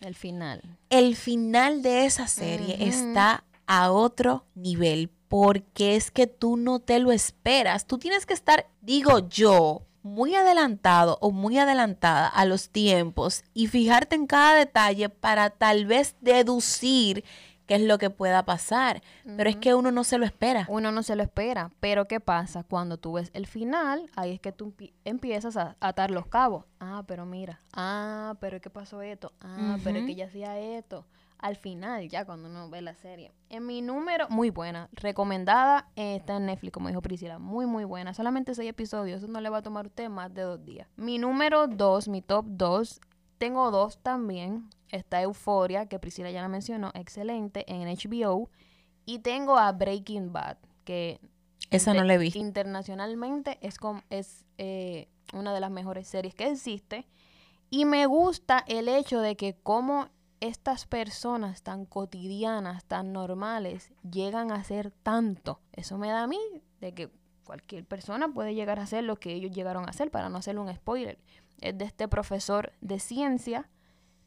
el 0.00 0.14
final. 0.14 0.62
El 0.90 1.16
final 1.16 1.82
de 1.82 2.06
esa 2.06 2.26
serie 2.26 2.88
está 2.88 3.44
a 3.66 3.92
otro 3.92 4.44
nivel 4.54 5.10
porque 5.28 5.96
es 5.96 6.10
que 6.10 6.26
tú 6.26 6.56
no 6.56 6.80
te 6.80 6.98
lo 6.98 7.12
esperas. 7.12 7.86
Tú 7.86 7.98
tienes 7.98 8.24
que 8.24 8.34
estar, 8.34 8.66
digo 8.80 9.28
yo, 9.28 9.82
muy 10.02 10.34
adelantado 10.34 11.18
o 11.20 11.30
muy 11.30 11.58
adelantada 11.58 12.28
a 12.28 12.44
los 12.44 12.70
tiempos 12.70 13.44
y 13.52 13.66
fijarte 13.66 14.16
en 14.16 14.26
cada 14.26 14.54
detalle 14.54 15.08
para 15.08 15.50
tal 15.50 15.86
vez 15.86 16.16
deducir 16.20 17.24
qué 17.68 17.76
es 17.76 17.82
lo 17.82 17.98
que 17.98 18.10
pueda 18.10 18.44
pasar. 18.44 19.02
Pero 19.36 19.48
es 19.48 19.56
que 19.56 19.74
uno 19.74 19.92
no 19.92 20.02
se 20.02 20.18
lo 20.18 20.24
espera. 20.24 20.66
Uno 20.68 20.90
no 20.90 21.04
se 21.04 21.14
lo 21.14 21.22
espera. 21.22 21.70
Pero 21.78 22.08
¿qué 22.08 22.18
pasa? 22.18 22.64
Cuando 22.64 22.96
tú 22.96 23.12
ves 23.12 23.30
el 23.34 23.46
final, 23.46 24.10
ahí 24.16 24.32
es 24.32 24.40
que 24.40 24.50
tú 24.50 24.74
empiezas 25.04 25.56
a 25.56 25.76
atar 25.78 26.10
los 26.10 26.26
cabos. 26.26 26.64
Ah, 26.80 27.04
pero 27.06 27.26
mira. 27.26 27.60
Ah, 27.74 28.34
pero 28.40 28.60
¿qué 28.60 28.70
pasó 28.70 29.02
esto? 29.02 29.32
Ah, 29.40 29.76
pero 29.84 29.98
es 29.98 30.06
que 30.06 30.14
ya 30.16 30.24
hacía 30.24 30.58
esto. 30.58 31.06
Al 31.38 31.54
final, 31.54 32.08
ya 32.08 32.24
cuando 32.24 32.48
uno 32.48 32.68
ve 32.68 32.80
la 32.80 32.94
serie. 32.94 33.32
En 33.48 33.64
mi 33.64 33.80
número, 33.80 34.28
muy 34.28 34.50
buena. 34.50 34.88
Recomendada, 34.92 35.88
está 35.94 36.38
en 36.38 36.46
Netflix, 36.46 36.72
como 36.72 36.88
dijo 36.88 37.02
Priscila. 37.02 37.38
Muy, 37.38 37.66
muy 37.66 37.84
buena. 37.84 38.12
Solamente 38.12 38.54
seis 38.54 38.70
episodios. 38.70 39.22
Eso 39.22 39.30
no 39.30 39.40
le 39.40 39.50
va 39.50 39.58
a 39.58 39.62
tomar 39.62 39.84
a 39.84 39.88
usted 39.88 40.08
más 40.08 40.34
de 40.34 40.42
dos 40.42 40.64
días. 40.64 40.88
Mi 40.96 41.18
número 41.18 41.68
dos, 41.68 42.08
mi 42.08 42.22
top 42.22 42.46
dos. 42.48 43.00
Tengo 43.36 43.70
dos 43.70 43.98
también 44.02 44.68
está 44.90 45.22
Euforia, 45.22 45.86
que 45.86 45.98
Priscila 45.98 46.30
ya 46.30 46.42
la 46.42 46.48
mencionó, 46.48 46.90
excelente, 46.94 47.64
en 47.72 47.88
HBO. 47.88 48.50
Y 49.04 49.20
tengo 49.20 49.58
a 49.58 49.72
Breaking 49.72 50.32
Bad, 50.32 50.58
que... 50.84 51.20
Esa 51.70 51.92
no 51.92 52.04
la 52.04 52.14
he 52.14 52.18
visto. 52.18 52.38
Internacionalmente 52.38 53.58
es, 53.60 53.76
es 54.08 54.44
eh, 54.56 55.08
una 55.34 55.52
de 55.52 55.60
las 55.60 55.70
mejores 55.70 56.08
series 56.08 56.34
que 56.34 56.48
existe. 56.48 57.06
Y 57.70 57.84
me 57.84 58.06
gusta 58.06 58.64
el 58.66 58.88
hecho 58.88 59.20
de 59.20 59.36
que 59.36 59.54
como 59.54 60.08
estas 60.40 60.86
personas 60.86 61.62
tan 61.62 61.84
cotidianas, 61.84 62.84
tan 62.84 63.12
normales, 63.12 63.92
llegan 64.08 64.52
a 64.52 64.62
ser 64.64 64.90
tanto. 64.90 65.60
Eso 65.72 65.98
me 65.98 66.08
da 66.08 66.22
a 66.22 66.26
mí 66.26 66.38
de 66.80 66.94
que 66.94 67.10
cualquier 67.44 67.84
persona 67.84 68.28
puede 68.28 68.54
llegar 68.54 68.78
a 68.78 68.82
hacer 68.82 69.04
lo 69.04 69.16
que 69.16 69.32
ellos 69.32 69.52
llegaron 69.52 69.84
a 69.86 69.90
hacer, 69.90 70.10
para 70.10 70.28
no 70.28 70.38
hacerle 70.38 70.60
un 70.60 70.74
spoiler. 70.74 71.18
Es 71.60 71.76
de 71.76 71.86
este 71.86 72.06
profesor 72.06 72.72
de 72.80 73.00
ciencia 73.00 73.68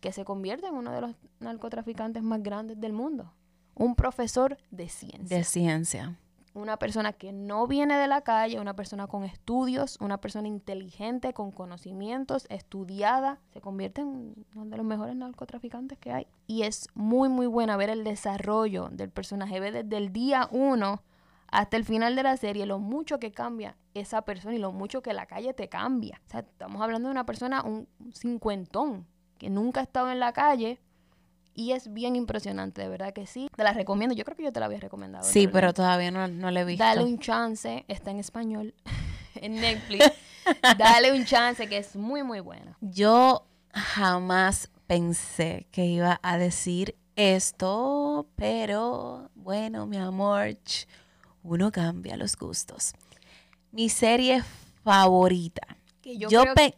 que 0.02 0.12
se 0.12 0.26
convierte 0.26 0.68
en 0.68 0.74
uno 0.74 0.92
de 0.92 1.02
los 1.02 1.16
narcotraficantes 1.40 2.24
más 2.24 2.44
grandes 2.44 2.82
del 2.82 2.92
mundo. 2.92 3.34
Un 3.76 3.96
profesor 3.96 4.58
de 4.72 4.90
ciencia. 4.90 5.38
De 5.38 5.44
ciencia. 5.44 6.20
Una 6.54 6.76
persona 6.76 7.14
que 7.14 7.32
no 7.32 7.66
viene 7.66 7.96
de 7.98 8.08
la 8.08 8.22
calle, 8.22 8.60
una 8.60 8.76
persona 8.76 9.08
con 9.08 9.24
estudios, 9.24 9.98
una 10.02 10.20
persona 10.20 10.50
inteligente, 10.50 11.34
con 11.34 11.52
conocimientos, 11.52 12.46
estudiada, 12.50 13.40
se 13.54 13.62
convierte 13.62 14.02
en 14.02 14.46
uno 14.56 14.66
de 14.66 14.76
los 14.76 14.86
mejores 14.86 15.16
narcotraficantes 15.16 15.98
que 15.98 16.12
hay. 16.12 16.28
Y 16.48 16.64
es 16.64 16.90
muy, 16.94 17.30
muy 17.30 17.48
buena 17.48 17.78
ver 17.78 17.90
el 17.90 18.04
desarrollo 18.04 18.90
del 18.92 19.12
personaje. 19.12 19.62
Ve 19.62 19.72
desde 19.72 19.96
el 19.96 20.12
día 20.12 20.50
uno 20.52 21.04
hasta 21.48 21.78
el 21.78 21.86
final 21.86 22.16
de 22.16 22.24
la 22.24 22.36
serie, 22.36 22.66
lo 22.66 22.80
mucho 22.80 23.20
que 23.20 23.32
cambia 23.32 23.78
esa 23.94 24.24
persona 24.24 24.56
y 24.56 24.60
lo 24.60 24.72
mucho 24.72 25.02
que 25.02 25.14
la 25.14 25.28
calle 25.28 25.54
te 25.54 25.70
cambia. 25.70 26.22
O 26.28 26.30
sea, 26.30 26.40
estamos 26.42 26.82
hablando 26.82 27.08
de 27.08 27.12
una 27.12 27.26
persona, 27.26 27.62
un 27.64 27.88
cincuentón, 28.14 29.06
que 29.42 29.50
nunca 29.50 29.80
ha 29.80 29.84
estado 29.84 30.12
en 30.12 30.20
la 30.20 30.34
calle. 30.34 30.80
Y 31.56 31.72
es 31.72 31.92
bien 31.92 32.16
impresionante, 32.16 32.80
de 32.80 32.90
verdad 32.90 33.12
que 33.12 33.26
sí. 33.26 33.50
Te 33.56 33.64
la 33.64 33.74
recomiendo. 33.74 34.14
Yo 34.14 34.24
creo 34.24 34.38
que 34.38 34.44
yo 34.44 34.54
te 34.54 34.60
la 34.60 34.68
había 34.68 34.80
recomendado. 34.80 35.24
Sí, 35.24 35.48
pero 35.48 35.74
todavía 35.74 36.12
no, 36.12 36.28
no 36.28 36.52
la 36.52 36.62
he 36.62 36.64
visto. 36.64 36.84
Dale 36.84 37.04
un 37.04 37.18
chance. 37.18 37.84
Está 37.88 38.12
en 38.12 38.20
español. 38.20 38.76
en 39.36 39.56
Netflix. 39.56 40.12
Dale 40.78 41.12
un 41.12 41.26
chance 41.26 41.68
que 41.68 41.80
es 41.80 41.96
muy, 41.96 42.22
muy 42.22 42.40
buena. 42.40 42.78
Yo 42.82 43.48
jamás 43.74 44.70
pensé 44.86 45.66
que 45.72 45.86
iba 45.88 46.20
a 46.22 46.38
decir 46.38 46.96
esto, 47.16 48.28
pero 48.36 49.32
bueno, 49.34 49.88
mi 49.88 49.98
amor, 49.98 50.56
uno 51.42 51.72
cambia 51.72 52.16
los 52.16 52.38
gustos. 52.38 52.94
Mi 53.72 53.90
serie 53.90 54.44
favorita. 54.84 55.78
Yo, 56.18 56.30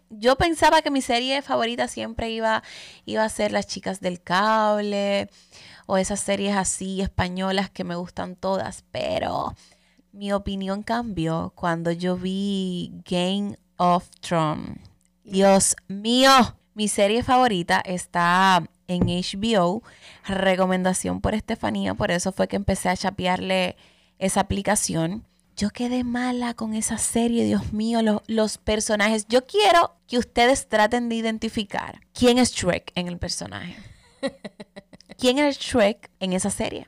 yo, 0.10 0.36
pensaba 0.36 0.82
que 0.82 0.92
mi 0.92 1.02
serie 1.02 1.42
favorita 1.42 1.88
siempre 1.88 2.30
iba, 2.32 2.64
iba 3.06 3.24
a 3.24 3.30
ser 3.30 3.52
Las 3.52 3.68
chicas 3.68 4.00
del 4.00 4.22
cable 4.22 5.30
o 5.86 5.98
esas 5.98 6.20
series 6.20 6.56
así 6.56 7.02
españolas 7.02 7.70
que 7.70 7.84
me 7.84 7.96
gustan 7.96 8.36
todas, 8.36 8.84
pero 8.92 9.56
mi 10.12 10.32
opinión 10.32 10.84
cambió 10.84 11.52
cuando 11.56 11.92
yo 11.92 12.16
vi 12.16 12.94
Game 13.06 13.58
of 13.78 14.10
Thrones. 14.22 14.80
Dios 15.24 15.76
mío, 15.88 16.32
mi 16.74 16.88
serie 16.88 17.24
favorita 17.24 17.82
está 17.86 18.64
en 18.88 19.06
HBO, 19.08 19.84
recomendación 20.28 21.22
por 21.22 21.34
Estefanía, 21.34 21.94
por 21.96 22.12
eso 22.12 22.32
fue 22.32 22.48
que 22.48 22.56
empecé 22.56 22.90
a 22.90 22.98
chapearle 22.98 23.76
esa 24.20 24.42
aplicación. 24.42 25.26
Yo 25.56 25.70
quedé 25.70 26.04
mala 26.04 26.56
con 26.56 26.74
esa 26.74 26.98
serie, 26.98 27.46
Dios 27.46 27.74
mío, 27.74 28.00
los 28.28 28.58
personajes. 28.58 29.28
Yo 29.28 29.46
quiero 29.46 29.96
que 30.08 30.18
ustedes 30.18 30.68
traten 30.68 31.10
de 31.10 31.16
identificar 31.16 32.02
quién 32.14 32.40
es 32.40 32.52
Shrek 32.52 32.92
en 32.96 33.08
el 33.08 33.20
personaje. 33.20 33.76
¿Quién 35.18 35.38
es 35.38 35.60
Shrek 35.60 36.10
en 36.20 36.34
esa 36.34 36.50
serie? 36.50 36.88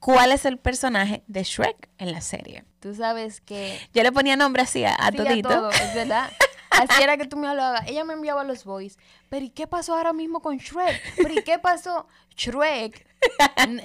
¿Cuál 0.00 0.32
es 0.32 0.44
el 0.44 0.58
personaje 0.58 1.22
de 1.26 1.44
Shrek 1.44 1.88
en 1.98 2.12
la 2.12 2.20
serie? 2.20 2.64
Tú 2.80 2.94
sabes 2.94 3.40
que... 3.40 3.78
Yo 3.94 4.02
le 4.02 4.12
ponía 4.12 4.36
nombre 4.36 4.62
así 4.62 4.84
a, 4.84 4.96
a 4.98 5.12
todo, 5.12 5.70
es 5.70 5.94
verdad. 5.94 6.30
Así 6.70 7.02
era 7.02 7.16
que 7.16 7.26
tú 7.26 7.36
me 7.36 7.48
hablabas. 7.48 7.86
Ella 7.86 8.04
me 8.04 8.14
enviaba 8.14 8.44
los 8.44 8.64
voice. 8.64 8.98
Pero 9.28 9.44
¿y 9.44 9.50
qué 9.50 9.66
pasó 9.66 9.94
ahora 9.94 10.12
mismo 10.12 10.40
con 10.40 10.56
Shrek? 10.58 11.00
¿Pero 11.16 11.34
y 11.34 11.42
qué 11.42 11.58
pasó? 11.58 12.06
Shrek. 12.36 13.06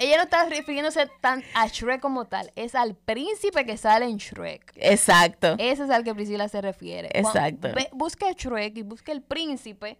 Ella 0.00 0.16
no 0.16 0.22
está 0.24 0.48
refiriéndose 0.48 1.08
tan 1.20 1.42
a 1.54 1.66
Shrek 1.66 2.00
como 2.00 2.26
tal. 2.26 2.52
Es 2.56 2.74
al 2.74 2.94
príncipe 2.94 3.66
que 3.66 3.76
sale 3.76 4.04
en 4.06 4.18
Shrek. 4.18 4.72
Exacto. 4.76 5.56
Ese 5.58 5.84
es 5.84 5.90
al 5.90 6.04
que 6.04 6.14
Priscila 6.14 6.48
se 6.48 6.60
refiere. 6.60 7.08
Exacto. 7.12 7.68
busque 7.92 8.26
a 8.26 8.32
Shrek 8.32 8.76
y 8.76 8.82
busque 8.82 9.12
el 9.12 9.22
príncipe. 9.22 9.98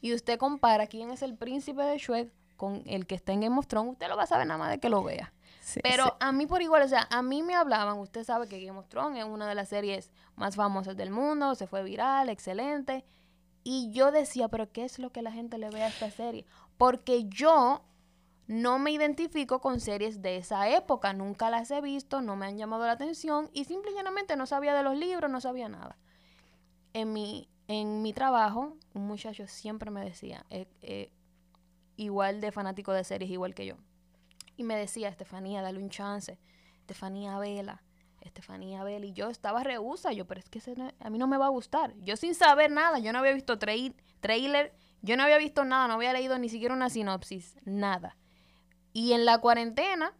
Y 0.00 0.14
usted 0.14 0.38
compara 0.38 0.86
quién 0.86 1.10
es 1.10 1.22
el 1.22 1.34
príncipe 1.34 1.82
de 1.82 1.98
Shrek 1.98 2.32
con 2.56 2.82
el 2.86 3.06
que 3.06 3.14
está 3.14 3.32
en 3.32 3.40
Game 3.40 3.58
of 3.58 3.66
Thrones. 3.66 3.92
Usted 3.92 4.08
lo 4.08 4.16
va 4.16 4.24
a 4.24 4.26
saber 4.26 4.46
nada 4.46 4.58
más 4.58 4.70
de 4.70 4.78
que 4.78 4.88
lo 4.88 5.02
vea. 5.02 5.32
Pero 5.82 6.16
a 6.20 6.32
mí 6.32 6.46
por 6.46 6.62
igual, 6.62 6.82
o 6.82 6.88
sea, 6.88 7.06
a 7.10 7.22
mí 7.22 7.42
me 7.42 7.54
hablaban, 7.54 7.98
usted 7.98 8.24
sabe 8.24 8.48
que 8.48 8.64
Game 8.64 8.78
of 8.78 8.88
Thrones 8.88 9.18
es 9.18 9.24
una 9.24 9.48
de 9.48 9.54
las 9.54 9.68
series 9.68 10.10
más 10.36 10.56
famosas 10.56 10.96
del 10.96 11.10
mundo, 11.10 11.54
se 11.54 11.66
fue 11.66 11.82
viral, 11.82 12.28
excelente. 12.28 13.04
Y 13.64 13.90
yo 13.92 14.10
decía, 14.12 14.48
pero 14.48 14.70
¿qué 14.72 14.84
es 14.84 14.98
lo 14.98 15.10
que 15.10 15.22
la 15.22 15.32
gente 15.32 15.58
le 15.58 15.70
ve 15.70 15.82
a 15.82 15.88
esta 15.88 16.10
serie? 16.10 16.46
Porque 16.76 17.24
yo 17.28 17.82
no 18.46 18.78
me 18.78 18.92
identifico 18.92 19.60
con 19.60 19.80
series 19.80 20.22
de 20.22 20.38
esa 20.38 20.70
época, 20.70 21.12
nunca 21.12 21.50
las 21.50 21.70
he 21.70 21.80
visto, 21.82 22.22
no 22.22 22.34
me 22.34 22.46
han 22.46 22.56
llamado 22.56 22.86
la 22.86 22.92
atención 22.92 23.50
y 23.52 23.64
simplemente 23.64 24.36
no 24.36 24.46
sabía 24.46 24.74
de 24.74 24.82
los 24.82 24.96
libros, 24.96 25.30
no 25.30 25.40
sabía 25.40 25.68
nada. 25.68 25.98
En 26.94 27.12
mi, 27.12 27.50
en 27.66 28.00
mi 28.00 28.14
trabajo, 28.14 28.76
un 28.94 29.06
muchacho 29.06 29.46
siempre 29.46 29.90
me 29.90 30.02
decía, 30.02 30.46
eh, 30.48 30.66
eh, 30.80 31.12
igual 31.96 32.40
de 32.40 32.52
fanático 32.52 32.92
de 32.92 33.04
series, 33.04 33.30
igual 33.30 33.54
que 33.54 33.66
yo 33.66 33.76
y 34.58 34.64
me 34.64 34.76
decía, 34.76 35.08
Estefanía, 35.08 35.62
dale 35.62 35.78
un 35.78 35.88
chance. 35.88 36.38
Estefanía 36.80 37.38
Vela. 37.38 37.80
Estefanía 38.20 38.82
Vela. 38.82 39.06
Y 39.06 39.12
yo 39.12 39.30
estaba 39.30 39.62
rehúsa. 39.62 40.12
Yo, 40.12 40.26
pero 40.26 40.40
es 40.40 40.48
que 40.48 40.60
a 40.98 41.10
mí 41.10 41.16
no 41.16 41.28
me 41.28 41.38
va 41.38 41.46
a 41.46 41.50
gustar. 41.50 41.94
Yo 41.98 42.16
sin 42.16 42.34
saber 42.34 42.72
nada. 42.72 42.98
Yo 42.98 43.12
no 43.12 43.20
había 43.20 43.32
visto 43.32 43.56
trailer. 43.56 44.74
Yo 45.00 45.16
no 45.16 45.22
había 45.22 45.38
visto 45.38 45.64
nada. 45.64 45.86
No 45.86 45.94
había 45.94 46.12
leído 46.12 46.36
ni 46.40 46.48
siquiera 46.48 46.74
una 46.74 46.90
sinopsis. 46.90 47.56
Nada. 47.64 48.16
Y 48.92 49.12
en 49.12 49.24
la 49.24 49.38
cuarentena, 49.38 50.12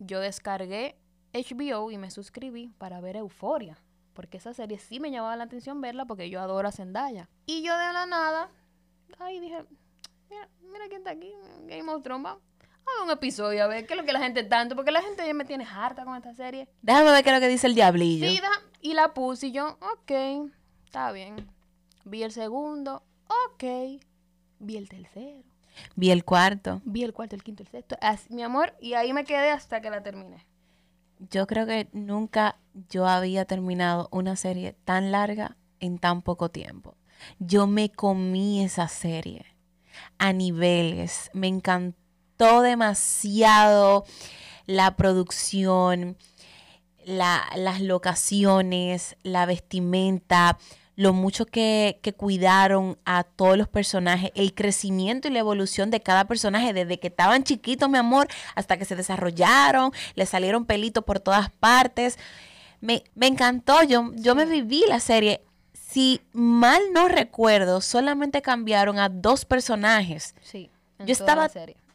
yo 0.00 0.18
descargué 0.18 0.98
HBO 1.32 1.92
y 1.92 1.96
me 1.96 2.10
suscribí 2.10 2.74
para 2.76 3.00
ver 3.00 3.14
Euforia. 3.14 3.78
Porque 4.14 4.38
esa 4.38 4.52
serie 4.52 4.80
sí 4.80 4.98
me 4.98 5.12
llamaba 5.12 5.36
la 5.36 5.44
atención 5.44 5.80
verla 5.80 6.06
porque 6.06 6.28
yo 6.28 6.40
adoro 6.40 6.66
a 6.66 6.72
Zendaya. 6.72 7.30
Y 7.46 7.62
yo 7.62 7.72
de 7.78 7.92
la 7.92 8.06
nada, 8.06 8.50
ahí 9.20 9.38
dije, 9.38 9.64
mira, 10.28 10.48
mira 10.60 10.88
quién 10.88 11.02
está 11.02 11.10
aquí, 11.10 11.32
Game 11.68 11.88
of 11.92 12.02
Thrones, 12.02 12.34
un 13.04 13.10
episodio 13.10 13.64
a 13.64 13.66
ver 13.66 13.86
qué 13.86 13.94
es 13.94 14.00
lo 14.00 14.04
que 14.04 14.12
la 14.12 14.20
gente 14.20 14.44
tanto, 14.44 14.76
porque 14.76 14.90
la 14.90 15.02
gente 15.02 15.26
ya 15.26 15.34
me 15.34 15.44
tiene 15.44 15.64
harta 15.64 16.04
con 16.04 16.16
esta 16.16 16.34
serie. 16.34 16.68
Déjame 16.82 17.10
ver 17.10 17.22
qué 17.24 17.30
es 17.30 17.36
lo 17.36 17.40
que 17.40 17.48
dice 17.48 17.66
el 17.66 17.74
diablillo. 17.74 18.28
Sí, 18.28 18.40
y 18.80 18.94
la 18.94 19.14
puse 19.14 19.48
y 19.48 19.52
yo, 19.52 19.78
ok, 19.80 20.50
está 20.84 21.12
bien. 21.12 21.50
Vi 22.04 22.22
el 22.22 22.32
segundo, 22.32 23.02
ok. 23.26 24.00
Vi 24.58 24.76
el 24.76 24.88
tercero. 24.88 25.42
Vi 25.96 26.10
el 26.10 26.24
cuarto. 26.24 26.80
Vi 26.84 27.04
el 27.04 27.12
cuarto, 27.12 27.36
el 27.36 27.42
quinto, 27.42 27.62
el 27.62 27.68
sexto. 27.68 27.96
mi 28.30 28.42
amor, 28.42 28.74
y 28.80 28.94
ahí 28.94 29.12
me 29.12 29.24
quedé 29.24 29.50
hasta 29.50 29.80
que 29.80 29.90
la 29.90 30.02
terminé. 30.02 30.46
Yo 31.30 31.46
creo 31.46 31.66
que 31.66 31.88
nunca 31.92 32.58
yo 32.88 33.06
había 33.06 33.44
terminado 33.44 34.08
una 34.10 34.36
serie 34.36 34.74
tan 34.84 35.12
larga 35.12 35.56
en 35.78 35.98
tan 35.98 36.22
poco 36.22 36.50
tiempo. 36.50 36.96
Yo 37.38 37.66
me 37.66 37.90
comí 37.90 38.64
esa 38.64 38.88
serie 38.88 39.44
a 40.18 40.32
niveles. 40.32 41.30
Me 41.34 41.46
encantó 41.46 41.99
demasiado 42.40 44.04
la 44.66 44.96
producción, 44.96 46.16
las 47.04 47.80
locaciones, 47.80 49.16
la 49.22 49.46
vestimenta, 49.46 50.58
lo 50.96 51.12
mucho 51.12 51.46
que, 51.46 51.98
que, 52.02 52.12
cuidaron 52.12 52.98
a 53.04 53.24
todos 53.24 53.56
los 53.56 53.68
personajes, 53.68 54.32
el 54.34 54.54
crecimiento 54.54 55.28
y 55.28 55.30
la 55.30 55.38
evolución 55.38 55.90
de 55.90 56.00
cada 56.00 56.26
personaje, 56.26 56.72
desde 56.72 56.98
que 56.98 57.08
estaban 57.08 57.42
chiquitos, 57.42 57.88
mi 57.88 57.98
amor, 57.98 58.28
hasta 58.54 58.76
que 58.76 58.84
se 58.84 58.96
desarrollaron, 58.96 59.92
le 60.14 60.26
salieron 60.26 60.66
pelitos 60.66 61.04
por 61.04 61.20
todas 61.20 61.50
partes. 61.50 62.18
Me, 62.80 63.04
me 63.14 63.26
encantó, 63.26 63.82
yo, 63.82 64.10
yo 64.14 64.34
me 64.34 64.44
viví 64.44 64.84
la 64.88 65.00
serie. 65.00 65.42
Si 65.72 66.20
mal 66.32 66.80
no 66.92 67.08
recuerdo, 67.08 67.80
solamente 67.80 68.42
cambiaron 68.42 68.98
a 68.98 69.08
dos 69.08 69.44
personajes. 69.44 70.34
Sí. 70.42 70.70
Yo 70.98 71.12
estaba 71.12 71.50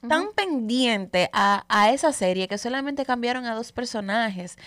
tan 0.07 0.27
pendiente 0.35 1.29
a, 1.33 1.89
esa 1.91 2.11
serie 2.11 2.47
que 2.47 2.57
solamente 2.57 3.05
cambiaron 3.05 3.45
a 3.45 3.55
dos 3.55 3.71
personajes. 3.71 4.57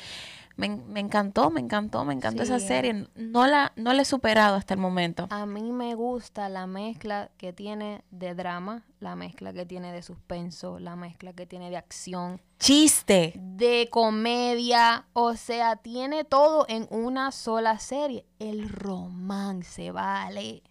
Me, 0.56 0.66
encantó, 0.98 1.50
me 1.50 1.60
encantó, 1.60 2.04
me 2.04 2.12
encantó 2.12 2.42
esa 2.42 2.58
serie. 2.58 3.06
No 3.14 3.46
la, 3.46 3.72
no 3.76 3.92
la 3.92 4.02
he 4.02 4.04
superado 4.04 4.56
hasta 4.56 4.74
el 4.74 4.80
momento. 4.80 5.28
A 5.30 5.46
mí 5.46 5.70
me 5.70 5.94
gusta 5.94 6.48
la 6.48 6.66
mezcla 6.66 7.30
que 7.38 7.52
tiene 7.52 8.02
de 8.10 8.34
drama, 8.34 8.82
la 8.98 9.14
mezcla 9.14 9.52
que 9.52 9.66
tiene 9.66 9.92
de 9.92 10.02
suspenso, 10.02 10.80
la 10.80 10.96
mezcla 10.96 11.32
que 11.32 11.46
tiene 11.46 11.70
de 11.70 11.76
acción. 11.76 12.40
Chiste. 12.58 13.34
De 13.36 13.88
comedia. 13.88 15.06
O 15.12 15.36
sea, 15.36 15.76
tiene 15.76 16.24
todo 16.24 16.66
en 16.68 16.88
una 16.90 17.30
sola 17.30 17.78
serie. 17.78 18.26
El 18.40 18.68
romance, 18.68 19.92
vale. 19.92 20.64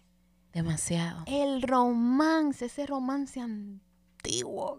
Demasiado. 0.52 1.24
El 1.26 1.62
romance, 1.62 2.66
ese 2.66 2.84
romance 2.84 3.40
antiguo 3.40 3.87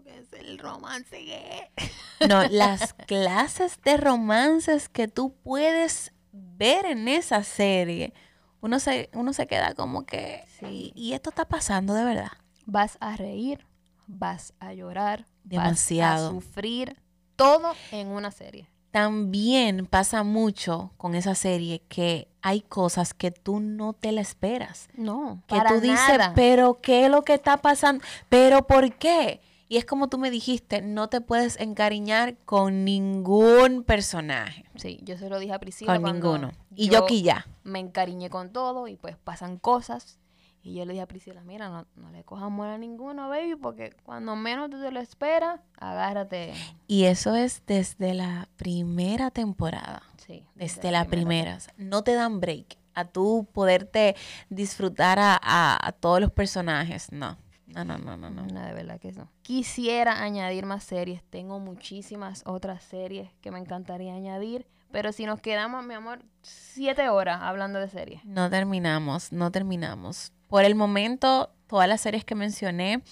que 0.04 0.18
es 0.18 0.32
el 0.32 0.58
romance 0.58 1.16
gay. 1.16 1.88
No, 2.28 2.46
las 2.48 2.92
clases 3.06 3.80
de 3.82 3.96
romances 3.96 4.88
que 4.88 5.08
tú 5.08 5.34
puedes 5.42 6.12
ver 6.32 6.86
en 6.86 7.08
esa 7.08 7.42
serie, 7.42 8.14
uno 8.60 8.78
se, 8.78 9.10
uno 9.12 9.32
se 9.32 9.46
queda 9.46 9.74
como 9.74 10.06
que, 10.06 10.44
sí. 10.60 10.92
y 10.94 11.12
esto 11.12 11.30
está 11.30 11.46
pasando 11.48 11.94
de 11.94 12.04
verdad. 12.04 12.32
Vas 12.66 12.96
a 13.00 13.16
reír, 13.16 13.66
vas 14.06 14.54
a 14.60 14.72
llorar, 14.72 15.26
demasiado, 15.44 16.26
vas 16.26 16.42
a 16.42 16.46
sufrir, 16.46 16.96
todo 17.36 17.72
en 17.90 18.08
una 18.08 18.30
serie. 18.30 18.68
También 18.90 19.86
pasa 19.86 20.22
mucho 20.22 20.92
con 20.96 21.14
esa 21.14 21.34
serie 21.34 21.82
que 21.88 22.28
hay 22.42 22.60
cosas 22.60 23.14
que 23.14 23.30
tú 23.30 23.60
no 23.60 23.92
te 23.92 24.12
la 24.12 24.20
esperas. 24.20 24.88
No, 24.94 25.42
que 25.46 25.60
tú 25.68 25.80
dices, 25.80 26.30
pero 26.34 26.80
¿qué 26.80 27.04
es 27.04 27.10
lo 27.10 27.22
que 27.22 27.34
está 27.34 27.58
pasando? 27.58 28.04
¿Pero 28.28 28.66
por 28.66 28.92
qué? 28.94 29.40
Y 29.68 29.76
es 29.76 29.84
como 29.84 30.08
tú 30.08 30.18
me 30.18 30.32
dijiste, 30.32 30.82
no 30.82 31.08
te 31.08 31.20
puedes 31.20 31.60
encariñar 31.60 32.36
con 32.44 32.84
ningún 32.84 33.84
personaje. 33.84 34.64
Sí, 34.74 34.98
yo 35.04 35.16
se 35.16 35.28
lo 35.28 35.38
dije 35.38 35.52
a 35.52 35.60
Priscila. 35.60 35.94
Con 35.94 36.12
ninguno. 36.12 36.50
Y 36.74 36.88
yo, 36.88 37.04
aquí 37.04 37.22
ya. 37.22 37.46
Me 37.62 37.78
encariñé 37.78 38.30
con 38.30 38.50
todo 38.52 38.88
y 38.88 38.96
pues 38.96 39.16
pasan 39.16 39.58
cosas 39.58 40.19
Y 40.62 40.74
yo 40.74 40.84
le 40.84 40.92
dije 40.92 41.02
a 41.02 41.06
Priscila, 41.06 41.42
mira, 41.42 41.68
no, 41.70 41.86
no 41.96 42.10
le 42.10 42.22
cojas 42.22 42.44
amor 42.44 42.68
a 42.68 42.76
ninguno, 42.76 43.28
baby, 43.30 43.56
porque 43.56 43.94
cuando 44.02 44.36
menos 44.36 44.68
tú 44.70 44.80
te 44.80 44.90
lo 44.92 45.00
esperas, 45.00 45.60
agárrate. 45.78 46.52
Y 46.86 47.04
eso 47.04 47.34
es 47.34 47.62
desde 47.66 48.12
la 48.14 48.46
primera 48.56 49.30
temporada. 49.30 50.02
Sí. 50.26 50.44
Desde 50.54 50.90
la 50.90 51.06
primera. 51.06 51.58
No 51.78 52.02
te 52.02 52.12
dan 52.14 52.40
break 52.40 52.76
a 52.94 53.04
tú 53.06 53.46
poderte 53.52 54.16
disfrutar 54.50 55.18
a, 55.18 55.38
a- 55.42 55.78
a 55.88 55.92
todos 55.92 56.20
los 56.20 56.30
personajes. 56.30 57.10
No. 57.10 57.38
No, 57.66 57.84
no, 57.84 57.98
no, 57.98 58.16
no, 58.16 58.28
no. 58.30 58.44
No, 58.46 58.60
de 58.64 58.72
verdad 58.74 58.98
que 59.00 59.12
no. 59.12 59.28
Quisiera 59.42 60.22
añadir 60.22 60.66
más 60.66 60.82
series. 60.82 61.22
Tengo 61.30 61.60
muchísimas 61.60 62.42
otras 62.44 62.82
series 62.82 63.30
que 63.40 63.50
me 63.52 63.60
encantaría 63.60 64.12
añadir. 64.12 64.66
Pero 64.92 65.12
si 65.12 65.24
nos 65.26 65.40
quedamos, 65.40 65.84
mi 65.84 65.94
amor, 65.94 66.24
siete 66.42 67.08
horas 67.08 67.40
hablando 67.42 67.78
de 67.78 67.88
series. 67.88 68.24
No 68.24 68.50
terminamos, 68.50 69.32
no 69.32 69.50
terminamos. 69.50 70.32
Por 70.48 70.64
el 70.64 70.74
momento, 70.74 71.52
todas 71.68 71.88
las 71.88 72.00
series 72.00 72.24
que 72.24 72.34
mencioné 72.34 73.02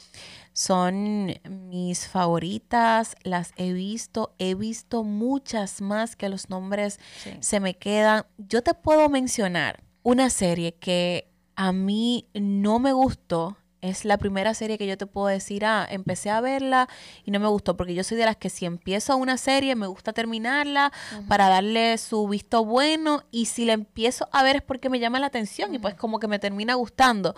son 0.52 1.32
mis 1.48 2.08
favoritas, 2.08 3.14
las 3.22 3.52
he 3.56 3.72
visto, 3.72 4.34
he 4.38 4.54
visto 4.56 5.04
muchas 5.04 5.80
más 5.80 6.16
que 6.16 6.28
los 6.28 6.50
nombres 6.50 6.98
Sí. 7.22 7.30
se 7.40 7.60
me 7.60 7.74
quedan. 7.74 8.26
Yo 8.38 8.62
te 8.62 8.74
puedo 8.74 9.08
mencionar 9.08 9.84
una 10.02 10.30
serie 10.30 10.74
que 10.74 11.30
a 11.54 11.72
mí 11.72 12.28
no 12.34 12.80
me 12.80 12.92
gustó. 12.92 13.56
Es 13.80 14.04
la 14.04 14.18
primera 14.18 14.54
serie 14.54 14.76
que 14.76 14.86
yo 14.88 14.98
te 14.98 15.06
puedo 15.06 15.28
decir, 15.28 15.64
ah, 15.64 15.86
empecé 15.88 16.30
a 16.30 16.40
verla 16.40 16.88
y 17.24 17.30
no 17.30 17.38
me 17.38 17.46
gustó, 17.46 17.76
porque 17.76 17.94
yo 17.94 18.02
soy 18.02 18.16
de 18.16 18.24
las 18.24 18.36
que 18.36 18.50
si 18.50 18.66
empiezo 18.66 19.16
una 19.16 19.36
serie 19.36 19.76
me 19.76 19.86
gusta 19.86 20.12
terminarla 20.12 20.92
para 21.28 21.48
darle 21.48 21.96
su 21.98 22.26
visto 22.26 22.64
bueno 22.64 23.22
y 23.30 23.46
si 23.46 23.64
la 23.64 23.74
empiezo 23.74 24.28
a 24.32 24.42
ver 24.42 24.56
es 24.56 24.62
porque 24.62 24.88
me 24.90 24.98
llama 24.98 25.20
la 25.20 25.26
atención 25.26 25.74
y 25.74 25.78
pues 25.78 25.94
como 25.94 26.18
que 26.18 26.26
me 26.26 26.38
termina 26.40 26.74
gustando. 26.74 27.34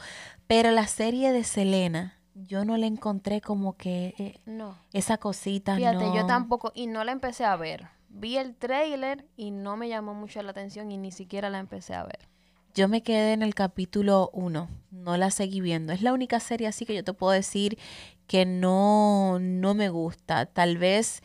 Pero 0.46 0.70
la 0.70 0.86
serie 0.86 1.30
de 1.32 1.44
Selena, 1.44 2.16
yo 2.34 2.64
no 2.64 2.76
le 2.78 2.86
encontré 2.86 3.40
como 3.42 3.76
que 3.76 4.14
eh, 4.18 4.40
No. 4.46 4.76
esa 4.92 5.18
cosita. 5.18 5.76
Fíjate, 5.76 6.04
yo 6.06 6.22
no. 6.22 6.26
tampoco, 6.26 6.72
y 6.74 6.86
no 6.86 7.04
la 7.04 7.12
empecé 7.12 7.44
a 7.44 7.54
ver. 7.56 7.88
Vi 8.08 8.38
el 8.38 8.56
trailer 8.56 9.26
y 9.36 9.50
no 9.50 9.76
me 9.76 9.88
llamó 9.88 10.14
mucho 10.14 10.42
la 10.42 10.50
atención 10.52 10.90
y 10.90 10.96
ni 10.96 11.12
siquiera 11.12 11.50
la 11.50 11.58
empecé 11.58 11.94
a 11.94 12.02
ver. 12.04 12.28
Yo 12.74 12.88
me 12.88 13.02
quedé 13.02 13.32
en 13.32 13.42
el 13.42 13.54
capítulo 13.54 14.30
1, 14.32 14.68
no 14.92 15.16
la 15.16 15.30
seguí 15.30 15.60
viendo. 15.60 15.92
Es 15.92 16.02
la 16.02 16.12
única 16.12 16.38
serie 16.38 16.68
así 16.68 16.86
que 16.86 16.94
yo 16.94 17.02
te 17.02 17.12
puedo 17.12 17.32
decir 17.32 17.78
que 18.26 18.46
no, 18.46 19.38
no 19.40 19.74
me 19.74 19.88
gusta. 19.88 20.46
Tal 20.46 20.78
vez 20.78 21.22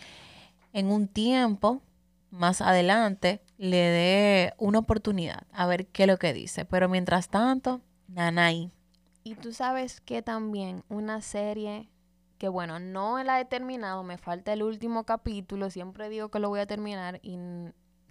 en 0.73 0.87
un 0.87 1.07
tiempo 1.07 1.81
más 2.31 2.61
adelante 2.61 3.41
le 3.57 3.77
dé 3.77 4.53
una 4.57 4.79
oportunidad 4.79 5.45
a 5.51 5.67
ver 5.67 5.85
qué 5.87 6.03
es 6.03 6.07
lo 6.07 6.17
que 6.17 6.33
dice. 6.33 6.65
Pero 6.65 6.89
mientras 6.89 7.29
tanto, 7.29 7.81
nanay. 8.07 8.71
Y 9.23 9.35
tú 9.35 9.53
sabes 9.53 10.01
que 10.01 10.21
también 10.21 10.83
una 10.89 11.21
serie 11.21 11.89
que 12.37 12.49
bueno, 12.49 12.79
no 12.79 13.23
la 13.23 13.39
he 13.39 13.45
terminado, 13.45 14.03
me 14.03 14.17
falta 14.17 14.51
el 14.51 14.63
último 14.63 15.05
capítulo, 15.05 15.69
siempre 15.69 16.09
digo 16.09 16.29
que 16.29 16.39
lo 16.39 16.49
voy 16.49 16.59
a 16.59 16.65
terminar 16.65 17.19
y 17.23 17.37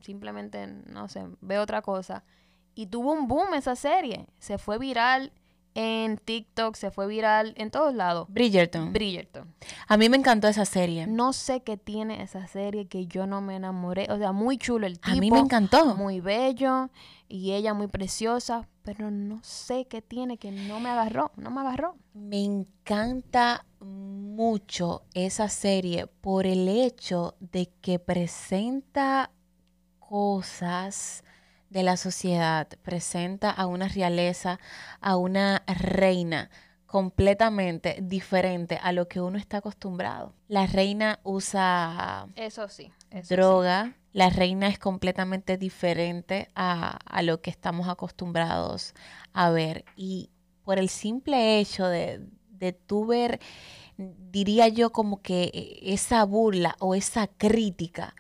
simplemente, 0.01 0.67
no 0.67 1.09
sé, 1.09 1.27
veo 1.41 1.63
otra 1.63 1.83
cosa. 1.83 2.25
Y 2.75 2.87
tuvo 2.87 3.13
un 3.13 3.29
boom 3.29 3.55
esa 3.55 3.77
serie, 3.77 4.27
se 4.39 4.59
fue 4.59 4.79
viral 4.79 5.33
en 5.75 6.19
TikTok, 6.19 6.77
se 6.77 6.91
fue 6.91 7.07
viral 7.07 7.55
en 7.57 7.71
todos 7.71 7.95
lados. 7.95 8.27
Bridgerton. 8.29 8.93
Bridgerton. 8.93 9.53
a 9.89 9.97
mí 9.97 10.09
me 10.09 10.17
encantó 10.17 10.49
esa 10.49 10.65
serie. 10.65 11.07
No 11.07 11.33
sé 11.33 11.63
qué 11.63 11.77
tiene 11.77 12.23
esa 12.23 12.47
serie 12.47 12.87
que 12.87 13.07
yo 13.07 13.27
no 13.27 13.41
me 13.41 13.57
enamoré. 13.57 14.07
O 14.11 14.19
sea, 14.19 14.33
muy 14.33 14.57
chulo 14.57 14.87
el 14.87 15.01
tipo. 15.01 15.17
a 15.17 15.21
mí 15.21 15.31
me 15.31 15.41
encantó. 15.41 15.97
Muy 15.97 16.21
bello 16.21 16.91
y 17.29 17.53
ella 17.53 17.75
muy 17.75 17.89
preciosa, 17.89 18.69
pero 18.83 19.11
no 19.11 19.43
sé 19.43 19.87
qué 19.87 20.01
tiene 20.01 20.39
que 20.39 20.53
no 20.53 20.79
me 20.79 20.91
agarró, 20.91 21.33
no 21.37 21.51
me 21.51 21.61
agarró. 21.61 21.97
Me 22.13 22.45
encanta 22.45 23.67
mucho 23.81 25.03
esa 25.15 25.49
serie 25.49 26.07
por 26.07 26.47
el 26.47 26.69
hecho 26.69 27.35
de 27.41 27.71
que 27.81 27.99
presenta 27.99 29.31
cosas 29.99 31.24
de 31.75 31.83
la 31.83 31.97
sociedad, 31.99 32.69
presenta 32.83 33.51
a 33.51 33.67
una 33.67 33.89
realeza, 33.89 34.61
a 35.01 35.17
una 35.17 35.65
reina 35.67 36.49
completamente 36.87 37.99
diferente 38.01 38.79
a 38.81 38.93
lo 38.93 39.09
que 39.09 39.21
uno 39.21 39.37
está 39.37 39.57
acostumbrado. 39.59 40.33
La 40.47 40.67
reina 40.69 41.19
usa 41.25 42.29
Eso 42.37 42.69
sí. 42.69 42.93
eso 43.11 43.29
sí. 43.29 43.35
droga, 43.35 43.97
la 44.13 44.31
reina 44.31 44.69
es 44.69 44.79
completamente 44.79 45.59
diferente 45.59 46.49
a, 46.55 46.97
a 47.05 47.23
lo 47.23 47.41
que 47.43 47.51
estamos 47.51 47.89
acostumbrados 47.89 48.95
a 49.33 49.51
ver. 49.51 49.85
Y 49.97 50.31
por 50.63 50.79
el 50.79 50.89
simple 50.89 51.59
hecho 51.59 51.89
de, 51.89 52.21
de 52.51 52.73
tú 52.73 53.07
ver, 53.07 53.41
diría 53.97 54.69
yo 54.69 54.91
como 54.91 55.21
que 55.23 55.51
eh, 55.53 55.81
esa 55.93 56.25
burla 56.25 56.77
o 56.79 56.95
esa 56.95 57.27
crítica, 57.27 58.15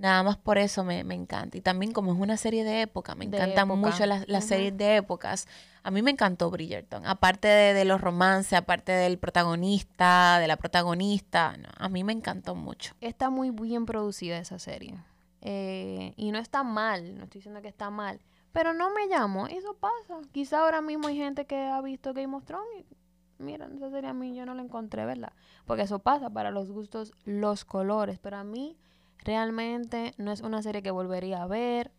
nada 0.00 0.22
más 0.22 0.36
por 0.36 0.58
eso 0.58 0.82
me, 0.82 1.04
me 1.04 1.14
encanta. 1.14 1.56
Y 1.58 1.60
también 1.60 1.92
como 1.92 2.12
es 2.12 2.18
una 2.18 2.36
serie 2.36 2.64
de 2.64 2.82
época, 2.82 3.14
me 3.14 3.26
De 3.26 3.36
encantan 3.36 3.68
época. 3.70 3.76
mucho 3.88 4.06
las, 4.06 4.44
series 4.44 4.76
de 4.76 4.96
épocas. 4.96 5.46
A 5.82 5.90
mí 5.90 6.02
me 6.02 6.10
encantó 6.10 6.50
Bridgerton, 6.50 7.06
aparte 7.06 7.48
de, 7.48 7.74
de 7.74 7.84
los 7.84 8.00
romances, 8.00 8.54
aparte 8.54 8.92
del 8.92 9.18
protagonista, 9.18 10.38
de 10.38 10.48
la 10.48 10.56
protagonista, 10.56 11.56
no, 11.56 11.68
a 11.76 11.88
mí 11.88 12.02
me 12.04 12.12
encantó 12.12 12.54
mucho. 12.54 12.94
Está 13.00 13.30
muy 13.30 13.50
bien 13.50 13.86
producida 13.86 14.38
esa 14.38 14.58
serie. 14.58 14.94
Eh, 15.42 16.12
y 16.16 16.32
no 16.32 16.38
está 16.38 16.62
mal, 16.62 17.16
no 17.16 17.24
estoy 17.24 17.38
diciendo 17.38 17.62
que 17.62 17.68
está 17.68 17.90
mal. 17.90 18.20
Pero 18.52 18.74
no 18.74 18.90
me 18.90 19.06
llamo, 19.06 19.46
eso 19.46 19.74
pasa. 19.74 20.20
Quizá 20.32 20.60
ahora 20.60 20.80
mismo 20.80 21.08
hay 21.08 21.16
gente 21.16 21.46
que 21.46 21.56
ha 21.56 21.80
visto 21.80 22.12
Game 22.12 22.34
of 22.36 22.44
Thrones 22.44 22.66
y 22.90 22.96
mira, 23.38 23.68
esa 23.74 23.90
serie 23.90 24.10
a 24.10 24.14
mí 24.14 24.34
yo 24.34 24.44
no 24.44 24.54
la 24.54 24.62
encontré, 24.62 25.06
¿verdad? 25.06 25.32
Porque 25.66 25.82
eso 25.82 26.00
pasa 26.00 26.30
para 26.30 26.50
los 26.50 26.70
gustos, 26.70 27.12
los 27.24 27.64
colores. 27.64 28.18
Pero 28.18 28.38
a 28.38 28.44
mí 28.44 28.76
realmente 29.24 30.14
no 30.18 30.32
es 30.32 30.40
una 30.40 30.62
serie 30.62 30.82
que 30.82 30.90
volvería 30.90 31.42
a 31.42 31.46
ver. 31.46 31.92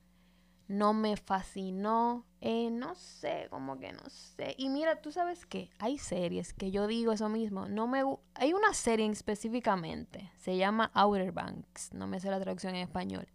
No 0.68 0.94
me 0.94 1.18
fascinó. 1.18 2.26
Eh, 2.40 2.70
no 2.72 2.96
sé, 2.96 3.48
como 3.50 3.78
que 3.78 3.92
no 3.92 4.10
sé. 4.10 4.56
Y 4.58 4.70
mira, 4.70 5.02
tú 5.02 5.12
sabes 5.12 5.46
qué, 5.46 5.70
hay 5.80 5.98
series 5.98 6.54
que 6.54 6.72
yo 6.72 6.88
digo 6.88 7.12
eso 7.12 7.30
mismo. 7.30 7.68
No 7.68 7.88
me 7.88 8.04
Hay 8.36 8.54
una 8.54 8.74
serie 8.74 9.06
específicamente, 9.08 10.32
se 10.38 10.58
llama 10.58 10.90
Outer 10.94 11.32
Banks. 11.32 11.94
No 11.94 12.08
me 12.08 12.20
sé 12.20 12.32
la 12.32 12.40
traducción 12.40 12.76
en 12.76 12.82
español. 12.82 13.28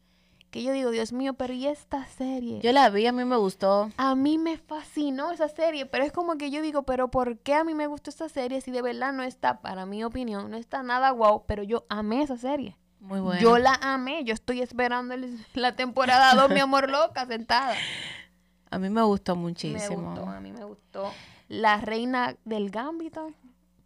Que 0.51 0.63
yo 0.63 0.73
digo, 0.73 0.91
Dios 0.91 1.13
mío, 1.13 1.35
pero 1.35 1.53
¿y 1.53 1.67
esta 1.67 2.07
serie? 2.07 2.61
Yo 2.63 2.73
la 2.73 2.89
vi, 2.89 3.07
a 3.07 3.13
mí 3.13 3.25
me 3.25 3.37
gustó. 3.37 3.91
A 3.97 4.15
mí 4.15 4.39
me 4.39 4.57
fascinó 4.57 5.31
esa 5.31 5.49
serie, 5.49 5.87
pero 5.87 6.05
es 6.05 6.13
como 6.13 6.39
que 6.39 6.51
yo 6.51 6.63
digo, 6.63 6.85
pero 6.85 7.11
¿por 7.11 7.39
qué 7.41 7.55
a 7.55 7.65
mí 7.65 7.75
me 7.75 7.87
gustó 7.87 8.11
esta 8.11 8.29
serie 8.29 8.61
si 8.61 8.71
de 8.71 8.81
verdad 8.81 9.13
no 9.13 9.23
está, 9.23 9.61
para 9.61 9.87
mi 9.87 10.03
opinión, 10.03 10.51
no 10.51 10.57
está 10.57 10.83
nada 10.83 11.11
guau, 11.11 11.45
pero 11.47 11.63
yo 11.63 11.85
amé 11.89 12.23
esa 12.23 12.39
serie. 12.39 12.77
Muy. 13.07 13.39
Yo 13.41 13.59
la 13.59 13.75
amé, 13.81 14.25
yo 14.25 14.35
estoy 14.35 14.61
esperando 14.61 15.15
el- 15.15 15.45
la 15.55 15.77
temporada 15.77 16.35
2, 16.35 16.51
mi 16.51 16.61
amor 16.61 16.91
loca, 16.91 17.27
sentada. 17.27 17.75
A 18.71 18.79
mí 18.79 18.91
me 18.91 19.03
gustó 19.03 19.37
Me 19.37 19.43
muchísimo. 19.43 20.11
gustó, 20.11 20.29
a 20.29 20.41
mí 20.41 20.51
me 20.53 20.65
gustó. 20.65 21.13
La 21.49 21.77
reina 21.81 22.35
del 22.45 22.71
Gambito, 22.71 23.31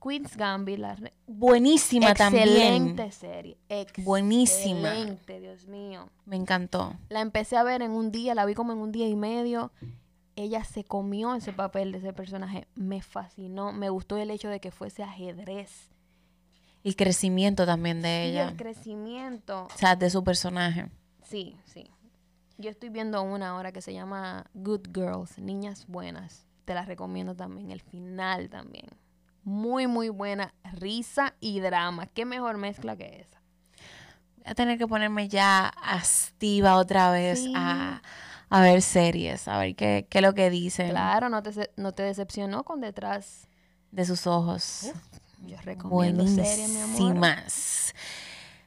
Queen's 0.02 0.36
Gambit, 0.38 0.78
la 0.78 0.94
re- 0.94 1.12
Buenísima 1.26 2.10
excelente 2.10 2.96
también. 2.96 3.12
serie. 3.12 3.58
Buenísima. 3.98 4.88
Excelente, 4.88 5.40
Dios 5.40 5.66
mío. 5.66 6.08
Me 6.24 6.36
encantó. 6.36 6.94
La 7.10 7.20
empecé 7.20 7.58
a 7.58 7.62
ver 7.62 7.82
en 7.82 7.90
un 7.90 8.10
día, 8.10 8.34
la 8.34 8.46
vi 8.46 8.54
como 8.54 8.72
en 8.72 8.78
un 8.78 8.90
día 8.90 9.06
y 9.06 9.16
medio. 9.16 9.70
Ella 10.36 10.64
se 10.64 10.84
comió 10.84 11.34
ese 11.34 11.52
papel 11.52 11.92
de 11.92 11.98
ese 11.98 12.14
personaje. 12.14 12.66
Me 12.74 13.02
fascinó. 13.02 13.72
Me 13.72 13.90
gustó 13.90 14.16
el 14.16 14.30
hecho 14.30 14.48
de 14.48 14.60
que 14.60 14.70
fuese 14.70 15.02
ajedrez. 15.02 15.90
El 16.84 16.96
crecimiento 16.96 17.66
también 17.66 18.00
de 18.02 18.26
Y 18.26 18.30
ella. 18.30 18.48
el 18.48 18.56
crecimiento. 18.56 19.64
O 19.66 19.78
sea, 19.78 19.96
de 19.96 20.08
su 20.10 20.24
personaje. 20.24 20.88
Sí, 21.22 21.56
sí. 21.66 21.90
Yo 22.58 22.70
estoy 22.70 22.88
viendo 22.88 23.22
una 23.22 23.50
ahora 23.50 23.72
que 23.72 23.82
se 23.82 23.92
llama 23.92 24.46
Good 24.54 24.88
Girls, 24.94 25.38
Niñas 25.38 25.86
Buenas. 25.86 26.46
Te 26.64 26.74
la 26.74 26.84
recomiendo 26.84 27.34
también. 27.34 27.70
El 27.70 27.80
final 27.80 28.48
también. 28.48 28.86
Muy, 29.44 29.86
muy 29.86 30.08
buena. 30.10 30.54
Risa 30.72 31.34
y 31.40 31.60
drama. 31.60 32.06
¿Qué 32.06 32.24
mejor 32.24 32.56
mezcla 32.58 32.96
que 32.96 33.20
esa? 33.20 33.40
Voy 34.36 34.44
a 34.46 34.54
tener 34.54 34.78
que 34.78 34.86
ponerme 34.86 35.28
ya 35.28 35.68
activa 35.82 36.76
otra 36.76 37.10
vez 37.10 37.40
Sí. 37.40 37.52
a, 37.56 38.00
a 38.48 38.60
ver 38.62 38.80
series, 38.82 39.48
a 39.48 39.58
ver 39.58 39.74
qué, 39.76 40.06
qué 40.08 40.18
es 40.18 40.22
lo 40.22 40.34
que 40.34 40.48
dicen 40.50 40.90
Claro, 40.90 41.28
no 41.28 41.42
te, 41.42 41.70
no 41.76 41.92
te 41.92 42.02
decepcionó 42.02 42.64
con 42.64 42.80
detrás. 42.80 43.48
de 43.90 44.04
sus 44.04 44.26
ojos. 44.26 44.92
Yo 45.46 45.56
recomiendo 45.62 46.26
serie, 46.26 46.68
mi 46.68 46.80
amor. 46.80 47.34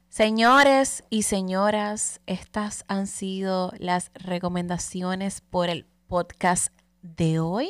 Señores 0.09 1.03
y 1.09 1.23
señoras, 1.23 2.21
estas 2.27 2.85
han 2.87 3.07
sido 3.07 3.73
las 3.79 4.11
recomendaciones 4.13 5.41
por 5.41 5.69
el 5.69 5.85
podcast 6.07 6.71
de 7.01 7.39
hoy. 7.39 7.69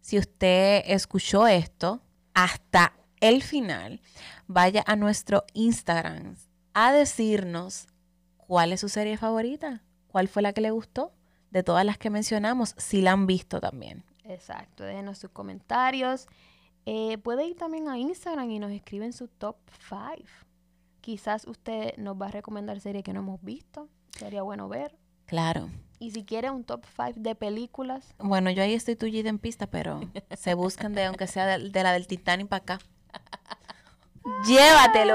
Si 0.00 0.18
usted 0.18 0.82
escuchó 0.86 1.48
esto 1.48 2.00
hasta 2.32 2.94
el 3.20 3.42
final, 3.42 4.00
vaya 4.46 4.84
a 4.86 4.96
nuestro 4.96 5.44
Instagram 5.52 6.36
a 6.74 6.92
decirnos 6.92 7.88
cuál 8.36 8.72
es 8.72 8.80
su 8.80 8.88
serie 8.88 9.16
favorita, 9.16 9.82
cuál 10.08 10.28
fue 10.28 10.42
la 10.42 10.52
que 10.52 10.60
le 10.60 10.70
gustó, 10.70 11.12
de 11.50 11.62
todas 11.62 11.84
las 11.84 11.98
que 11.98 12.10
mencionamos, 12.10 12.74
si 12.78 13.00
la 13.00 13.12
han 13.12 13.26
visto 13.26 13.60
también. 13.60 14.04
Exacto, 14.24 14.84
déjenos 14.84 15.18
sus 15.18 15.30
comentarios. 15.30 16.26
Eh, 16.86 17.18
puede 17.18 17.46
ir 17.46 17.56
también 17.56 17.88
a 17.88 17.98
Instagram 17.98 18.50
y 18.50 18.58
nos 18.58 18.70
escriben 18.70 19.12
su 19.12 19.28
top 19.28 19.56
5. 19.88 20.28
Quizás 21.00 21.46
usted 21.46 21.96
nos 21.96 22.20
va 22.20 22.26
a 22.26 22.30
recomendar 22.30 22.80
series 22.80 23.04
que 23.04 23.12
no 23.12 23.20
hemos 23.20 23.42
visto. 23.42 23.88
Sería 24.10 24.42
bueno 24.42 24.68
ver. 24.68 24.96
Claro. 25.26 25.68
Y 25.98 26.10
si 26.10 26.24
quiere 26.24 26.50
un 26.50 26.64
top 26.64 26.84
5 26.96 27.20
de 27.20 27.34
películas. 27.34 28.14
Bueno, 28.18 28.50
yo 28.50 28.62
ahí 28.62 28.74
estoy 28.74 28.96
tullida 28.96 29.30
en 29.30 29.38
pista, 29.38 29.66
pero 29.66 30.00
se 30.36 30.54
buscan 30.54 30.92
de 30.94 31.04
aunque 31.04 31.26
sea 31.26 31.46
de, 31.46 31.70
de 31.70 31.82
la 31.82 31.92
del 31.92 32.06
Titanic 32.06 32.48
para 32.48 32.62
acá. 32.62 32.78
Llévatelo. 34.46 35.14